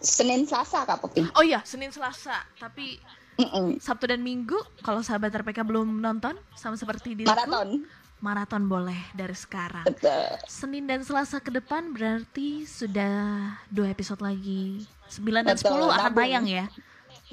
Senin 0.00 0.48
Selasa 0.48 0.86
kak 0.88 0.98
Popi. 1.02 1.26
Oh 1.36 1.44
iya 1.44 1.60
Senin 1.66 1.92
Selasa 1.92 2.46
tapi 2.56 2.96
Mm-mm. 3.40 3.80
Sabtu 3.80 4.08
dan 4.08 4.20
Minggu 4.20 4.56
kalau 4.84 5.00
sahabat 5.00 5.32
RPK 5.32 5.64
belum 5.64 6.00
nonton 6.00 6.36
sama 6.56 6.76
seperti 6.76 7.16
di 7.16 7.24
maraton 7.24 7.84
maraton 8.20 8.68
boleh 8.68 9.00
dari 9.16 9.32
sekarang. 9.32 9.88
Betul. 9.88 10.28
Senin 10.44 10.84
dan 10.84 11.00
Selasa 11.00 11.40
ke 11.40 11.48
depan 11.48 11.96
berarti 11.96 12.68
sudah 12.68 13.56
dua 13.72 13.90
episode 13.90 14.20
lagi. 14.20 14.84
9 15.10 15.42
dan 15.42 15.58
Betul, 15.58 15.90
10 15.90 15.98
akan 15.98 16.12
tayang 16.14 16.46
ya. 16.46 16.64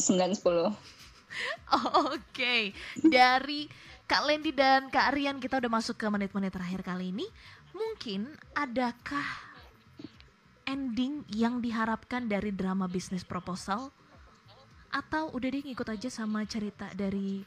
9 0.01 0.33
10. 0.33 0.73
Oh, 1.69 2.17
Oke, 2.17 2.17
okay. 2.17 2.63
dari 2.97 3.69
Kak 4.07 4.23
Lendi 4.25 4.55
dan 4.55 4.87
Kak 4.87 5.13
Rian 5.13 5.37
kita 5.37 5.59
udah 5.59 5.69
masuk 5.69 5.99
ke 5.99 6.07
menit-menit 6.07 6.49
terakhir 6.49 6.81
kali 6.81 7.11
ini. 7.11 7.27
Mungkin 7.77 8.25
adakah 8.57 9.29
ending 10.65 11.21
yang 11.29 11.61
diharapkan 11.61 12.25
dari 12.25 12.49
drama 12.49 12.89
bisnis 12.89 13.21
proposal? 13.21 13.93
Atau 14.89 15.29
udah 15.29 15.49
deh 15.53 15.61
ngikut 15.61 15.85
aja 15.93 16.09
sama 16.09 16.41
cerita 16.49 16.89
dari 16.97 17.45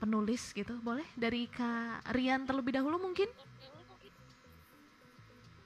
penulis 0.00 0.56
gitu? 0.56 0.80
Boleh 0.80 1.04
dari 1.12 1.44
Kak 1.52 2.16
Rian 2.16 2.48
terlebih 2.48 2.80
dahulu 2.80 2.96
mungkin? 2.96 3.28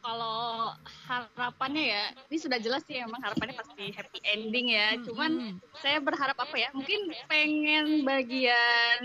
kalau 0.00 0.72
harapannya 1.06 1.84
ya 1.92 2.04
ini 2.32 2.38
sudah 2.40 2.58
jelas 2.58 2.82
sih 2.88 2.98
emang 2.98 3.20
harapannya 3.20 3.52
pasti 3.52 3.92
happy 3.92 4.18
ending 4.24 4.72
ya 4.72 4.96
hmm, 4.96 5.02
cuman 5.06 5.30
hmm. 5.38 5.56
saya 5.76 6.00
berharap 6.00 6.36
apa 6.40 6.56
ya 6.56 6.68
mungkin 6.72 7.12
pengen 7.28 8.02
bagian 8.08 9.00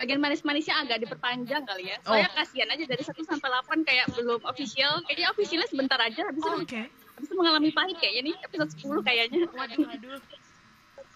bagian 0.00 0.20
manis-manisnya 0.20 0.74
agak 0.80 0.98
diperpanjang 1.04 1.62
kali 1.62 1.92
ya. 1.92 1.96
Soalnya 2.02 2.30
oh. 2.30 2.36
kasihan 2.40 2.68
aja 2.70 2.84
dari 2.88 3.02
1 3.02 3.14
sampai 3.22 3.48
8 3.50 3.86
kayak 3.86 4.06
belum 4.16 4.40
official. 4.48 4.92
Kayaknya 5.06 5.28
officialnya 5.30 5.68
sebentar 5.68 5.98
aja 6.00 6.20
habis 6.26 6.42
oh, 6.42 6.58
itu 6.58 6.66
okay. 6.66 6.86
habis 6.90 7.28
itu 7.30 7.36
mengalami 7.38 7.70
pahit 7.70 7.96
kayaknya 7.98 8.22
nih 8.32 8.36
episode 8.42 8.70
10 8.74 9.06
kayaknya. 9.06 9.40
Waduh 9.52 9.78
waduh. 9.86 10.20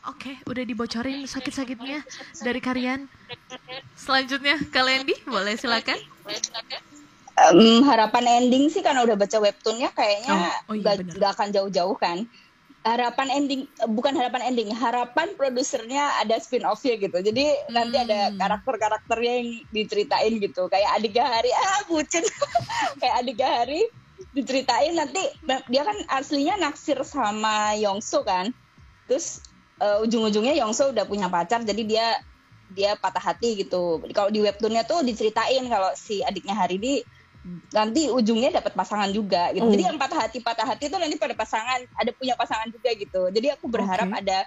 Oke, 0.06 0.32
okay, 0.32 0.34
udah 0.46 0.64
dibocorin 0.64 1.26
sakit-sakitnya 1.26 2.00
dari 2.40 2.62
Karian. 2.62 3.10
Selanjutnya, 3.98 4.56
kalian 4.70 5.04
di 5.04 5.12
boleh 5.26 5.58
silakan. 5.58 5.98
Um, 7.38 7.84
harapan 7.86 8.42
ending 8.42 8.70
sih 8.70 8.82
karena 8.82 9.06
udah 9.06 9.14
baca 9.14 9.38
webtoonnya 9.38 9.94
kayaknya 9.94 10.58
oh, 10.66 10.74
oh 10.74 10.74
iya, 10.74 10.98
gak, 10.98 11.22
gak 11.22 11.30
akan 11.38 11.48
jauh-jauh 11.54 11.94
kan 11.94 12.26
harapan 12.88 13.28
ending 13.28 13.62
bukan 13.92 14.16
harapan 14.16 14.48
ending 14.48 14.72
harapan 14.72 15.28
produsernya 15.36 16.24
ada 16.24 16.40
spin 16.40 16.64
offnya 16.64 16.96
gitu 16.96 17.20
jadi 17.20 17.44
hmm. 17.44 17.76
nanti 17.76 17.96
ada 18.00 18.32
hmm. 18.32 18.40
karakter 18.40 18.74
karakternya 18.80 19.32
yang 19.44 19.50
diceritain 19.70 20.34
gitu 20.40 20.72
kayak 20.72 20.88
adik 20.96 21.12
Gahari 21.20 21.52
ah 21.52 21.84
bucin 21.84 22.24
kayak 23.00 23.14
adik 23.20 23.36
Gahari 23.36 23.82
diceritain 24.32 24.96
nanti 24.96 25.20
dia 25.68 25.82
kan 25.84 25.96
aslinya 26.08 26.56
naksir 26.56 26.96
sama 27.04 27.76
Yongso 27.76 28.24
kan 28.24 28.56
terus 29.04 29.44
uh, 29.84 30.04
ujung-ujungnya 30.04 30.56
Yongso 30.56 30.90
udah 30.90 31.04
punya 31.04 31.28
pacar 31.28 31.60
jadi 31.62 31.82
dia 31.84 32.06
dia 32.72 32.96
patah 33.00 33.32
hati 33.32 33.64
gitu 33.64 34.00
kalau 34.12 34.28
di 34.28 34.44
webtoonnya 34.44 34.84
tuh 34.84 35.00
diceritain 35.00 35.64
kalau 35.68 35.88
si 35.96 36.20
adiknya 36.20 36.52
Hari 36.52 36.76
ini 36.76 37.00
nanti 37.72 38.08
ujungnya 38.08 38.54
dapat 38.54 38.72
pasangan 38.72 39.10
juga 39.12 39.52
gitu. 39.52 39.66
Mm. 39.66 39.72
Jadi 39.74 39.82
yang 39.84 39.98
patah 39.98 40.18
hati 40.26 40.38
patah 40.40 40.66
hati 40.66 40.88
itu 40.88 40.96
nanti 40.96 41.16
pada 41.16 41.34
pasangan 41.36 41.80
ada 41.96 42.10
punya 42.14 42.34
pasangan 42.38 42.68
juga 42.72 42.90
gitu. 42.94 43.22
Jadi 43.32 43.46
aku 43.52 43.66
berharap 43.68 44.08
okay. 44.08 44.20
ada 44.24 44.38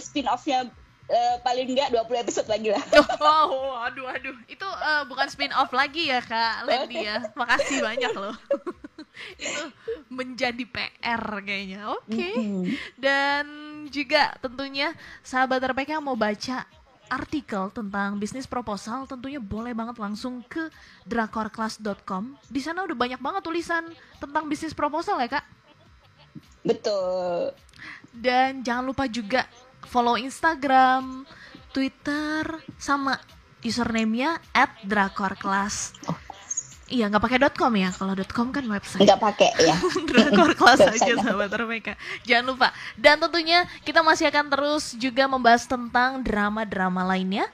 spin 0.00 0.28
offnya 0.28 0.68
uh, 1.08 1.36
paling 1.42 1.72
enggak 1.72 1.88
20 1.92 2.24
episode 2.24 2.48
lagi 2.48 2.68
lah. 2.72 2.82
Oh, 3.18 3.46
oh 3.50 3.74
aduh 3.82 4.06
aduh. 4.08 4.36
Itu 4.46 4.64
uh, 4.64 5.04
bukan 5.08 5.28
spin 5.28 5.52
off 5.56 5.72
lagi 5.72 6.08
ya 6.08 6.20
Kak 6.22 6.68
Lendi 6.68 7.04
ya. 7.04 7.24
Makasih 7.34 7.82
banyak 7.88 8.12
loh. 8.14 8.36
itu 9.42 9.62
menjadi 10.12 10.64
PR 10.68 11.22
kayaknya. 11.42 11.90
Oke. 11.90 12.12
Okay. 12.14 12.34
Mm 12.36 12.46
-hmm. 12.46 12.64
Dan 12.94 13.44
juga 13.88 14.36
tentunya 14.38 14.92
sahabat 15.24 15.64
RPK 15.64 15.98
mau 15.98 16.14
baca 16.14 16.68
artikel 17.08 17.72
tentang 17.72 18.20
bisnis 18.20 18.46
proposal 18.46 19.08
tentunya 19.08 19.40
boleh 19.40 19.72
banget 19.72 19.96
langsung 19.98 20.44
ke 20.44 20.68
drakorclass.com. 21.08 22.36
Di 22.48 22.60
sana 22.60 22.84
udah 22.84 22.96
banyak 22.96 23.20
banget 23.20 23.42
tulisan 23.42 23.84
tentang 24.20 24.46
bisnis 24.46 24.76
proposal 24.76 25.18
ya, 25.18 25.40
Kak? 25.40 25.44
Betul. 26.62 27.56
Dan 28.12 28.60
jangan 28.60 28.84
lupa 28.84 29.08
juga 29.08 29.48
follow 29.88 30.20
Instagram, 30.20 31.24
Twitter, 31.72 32.44
sama 32.76 33.16
username-nya 33.64 34.38
at 34.52 34.70
drakorclass. 34.84 35.96
Iya 36.88 37.12
nggak 37.12 37.20
pakai 37.20 37.38
.com 37.52 37.72
ya 37.76 37.92
kalau 37.92 38.16
.com 38.32 38.48
kan 38.48 38.64
website. 38.64 39.04
Nggak 39.04 39.20
pakai 39.20 39.50
ya. 39.68 39.76
Drakor 40.08 40.56
kelas 40.56 40.80
aja 40.88 41.12
sahabat 41.20 41.52
mereka. 41.52 41.92
Jangan 42.24 42.44
lupa. 42.48 42.68
Dan 42.96 43.20
tentunya 43.20 43.68
kita 43.84 44.00
masih 44.00 44.32
akan 44.32 44.48
terus 44.48 44.96
juga 44.96 45.28
membahas 45.28 45.68
tentang 45.68 46.24
drama-drama 46.24 47.04
lainnya. 47.04 47.44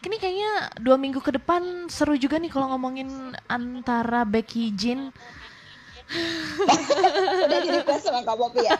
Ini 0.00 0.16
kayaknya 0.16 0.52
dua 0.80 0.96
minggu 0.98 1.22
ke 1.22 1.38
depan 1.38 1.86
seru 1.86 2.18
juga 2.18 2.40
nih 2.40 2.50
kalau 2.50 2.72
ngomongin 2.74 3.36
antara 3.46 4.26
Becky 4.26 4.74
Jin. 4.74 5.14
Udah 7.46 7.58
di 7.62 7.70
request 7.70 8.10
sama 8.10 8.26
Kak 8.26 8.34
Popi 8.34 8.66
ya. 8.66 8.74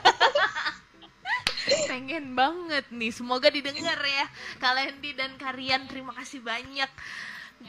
Pengen 1.92 2.34
banget 2.34 2.88
nih. 2.90 3.14
Semoga 3.14 3.46
didengar 3.46 4.00
ya. 4.02 4.26
Kalendi 4.58 5.14
dan 5.14 5.38
Karian 5.38 5.86
terima 5.86 6.10
kasih 6.18 6.42
banyak 6.42 6.90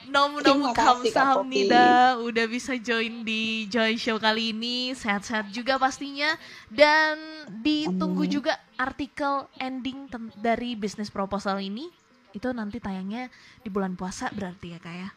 Nomu-nomu 0.07 0.71
kamsahamnida 0.71 2.15
udah 2.23 2.45
bisa 2.47 2.79
join 2.79 3.27
di 3.27 3.67
Joy 3.67 3.99
Show 3.99 4.17
kali 4.17 4.55
ini. 4.55 4.95
Sehat-sehat 4.95 5.51
juga 5.51 5.75
pastinya. 5.75 6.31
Dan 6.71 7.19
ditunggu 7.59 8.23
Amin. 8.23 8.31
juga 8.31 8.53
artikel 8.79 9.51
ending 9.59 10.07
dari 10.39 10.79
bisnis 10.79 11.11
proposal 11.11 11.59
ini. 11.59 11.91
Itu 12.31 12.55
nanti 12.55 12.79
tayangnya 12.79 13.27
di 13.59 13.67
bulan 13.67 13.99
puasa 13.99 14.31
berarti 14.31 14.75
ya 14.75 14.79
kak 14.79 14.95
ya? 14.95 15.09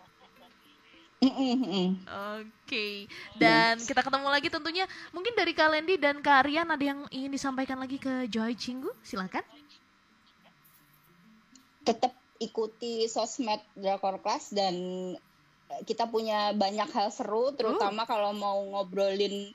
Oke, 1.25 2.05
okay. 2.69 2.95
dan 3.41 3.81
yes. 3.81 3.89
kita 3.89 4.05
ketemu 4.05 4.29
lagi 4.29 4.53
tentunya 4.53 4.85
mungkin 5.09 5.33
dari 5.33 5.57
Kalendi 5.57 5.97
dan 5.97 6.21
Kak 6.21 6.45
Aryan 6.45 6.69
ada 6.69 6.85
yang 6.85 7.01
ingin 7.09 7.33
disampaikan 7.33 7.81
lagi 7.81 7.97
ke 7.97 8.29
Joy 8.29 8.53
Cinggu, 8.53 8.93
silakan. 9.01 9.41
Tetap 11.81 12.13
ikuti 12.43 13.07
sosmed 13.07 13.63
Drakor 13.79 14.19
Class 14.19 14.51
dan 14.51 14.75
kita 15.87 16.07
punya 16.07 16.55
banyak 16.55 16.87
hal 16.93 17.09
seru 17.11 17.51
terutama 17.55 18.05
oh. 18.05 18.09
kalau 18.09 18.31
mau 18.37 18.59
ngobrolin 18.63 19.51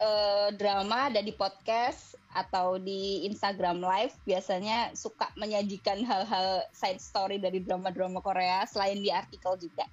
uh, 0.00 0.48
drama 0.54 1.12
ada 1.12 1.20
di 1.20 1.32
podcast 1.32 2.16
atau 2.36 2.76
di 2.76 3.24
Instagram 3.24 3.80
live 3.80 4.12
biasanya 4.28 4.92
suka 4.92 5.32
menyajikan 5.40 6.04
hal-hal 6.04 6.64
side 6.72 7.00
story 7.00 7.40
dari 7.40 7.64
drama-drama 7.64 8.20
Korea 8.20 8.68
selain 8.68 9.00
di 9.00 9.08
artikel 9.08 9.56
juga. 9.56 9.88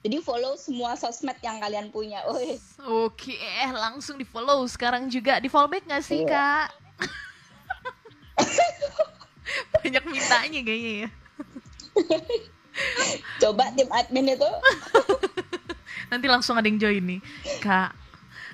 Jadi 0.00 0.24
follow 0.24 0.56
semua 0.56 0.96
sosmed 0.96 1.36
yang 1.44 1.60
kalian 1.60 1.92
punya. 1.92 2.24
Oke, 2.24 2.56
okay, 3.36 3.68
langsung 3.68 4.16
di 4.16 4.24
follow 4.24 4.64
sekarang 4.64 5.12
juga. 5.12 5.42
Di 5.42 5.52
follow 5.52 5.68
back 5.68 5.84
nggak 5.84 6.04
sih 6.06 6.24
yeah. 6.24 6.64
kak? 6.64 6.68
Banyak 9.78 10.04
mintanya 10.08 10.60
kayaknya 10.64 10.92
ya. 11.06 11.08
Coba 13.42 13.70
tim 13.74 13.88
admin 13.90 14.38
itu. 14.38 14.50
Nanti 16.08 16.26
langsung 16.30 16.56
ada 16.56 16.66
yang 16.66 16.80
join 16.80 17.04
nih. 17.04 17.20
Kak, 17.60 17.92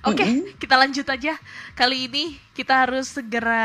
Oke, 0.05 0.21
okay, 0.21 0.29
mm 0.29 0.37
-hmm. 0.37 0.55
kita 0.61 0.75
lanjut 0.77 1.07
aja. 1.09 1.35
Kali 1.73 2.05
ini 2.05 2.37
kita 2.55 2.87
harus 2.87 3.11
segera 3.11 3.65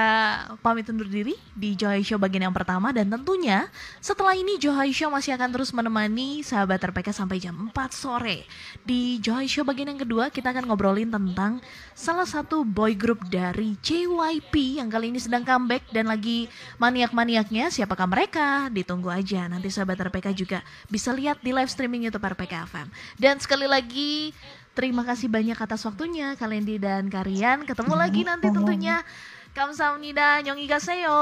pamit 0.66 0.90
undur 0.90 1.06
diri 1.06 1.38
di 1.54 1.78
Joy 1.78 2.02
Show 2.02 2.18
bagian 2.18 2.50
yang 2.50 2.56
pertama 2.56 2.90
dan 2.90 3.06
tentunya 3.06 3.70
setelah 4.02 4.34
ini 4.34 4.58
Joy 4.58 4.90
Show 4.90 5.14
masih 5.14 5.38
akan 5.38 5.50
terus 5.54 5.70
menemani 5.70 6.42
sahabat 6.42 6.82
RPK 6.90 7.14
sampai 7.14 7.38
jam 7.38 7.54
4 7.70 7.76
sore. 7.94 8.50
Di 8.82 9.22
Joy 9.22 9.46
Show 9.46 9.62
bagian 9.62 9.94
yang 9.94 10.02
kedua 10.02 10.34
kita 10.34 10.50
akan 10.50 10.66
ngobrolin 10.66 11.14
tentang 11.14 11.62
salah 11.94 12.26
satu 12.26 12.66
boy 12.66 12.98
group 12.98 13.22
dari 13.30 13.78
JYP 13.84 14.82
yang 14.82 14.90
kali 14.90 15.14
ini 15.14 15.22
sedang 15.22 15.46
comeback 15.46 15.86
dan 15.94 16.10
lagi 16.10 16.50
maniak-maniaknya. 16.82 17.70
Siapakah 17.70 18.10
mereka? 18.10 18.74
Ditunggu 18.74 19.14
aja. 19.14 19.46
Nanti 19.46 19.70
sahabat 19.70 20.02
RPK 20.10 20.34
juga 20.34 20.66
bisa 20.90 21.14
lihat 21.14 21.44
di 21.46 21.54
live 21.54 21.70
streaming 21.70 22.10
YouTube 22.10 22.26
RPK 22.26 22.66
FM. 22.66 22.88
Dan 23.22 23.38
sekali 23.38 23.70
lagi 23.70 24.34
Terima 24.80 25.04
kasih 25.04 25.28
banyak 25.28 25.60
atas 25.60 25.84
waktunya 25.84 26.40
Kalendi 26.40 26.80
dan 26.80 27.12
Karian. 27.12 27.68
Ketemu 27.68 28.00
lagi 28.00 28.24
nanti 28.24 28.48
tentunya. 28.48 29.04
Kamsahamnida, 29.52 30.40
nyongi 30.40 30.72
kaseo. 30.72 31.20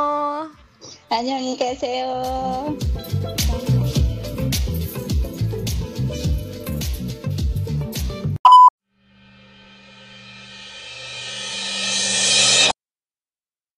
Annyeonghi 1.10 1.58
kaseo. 1.58 2.14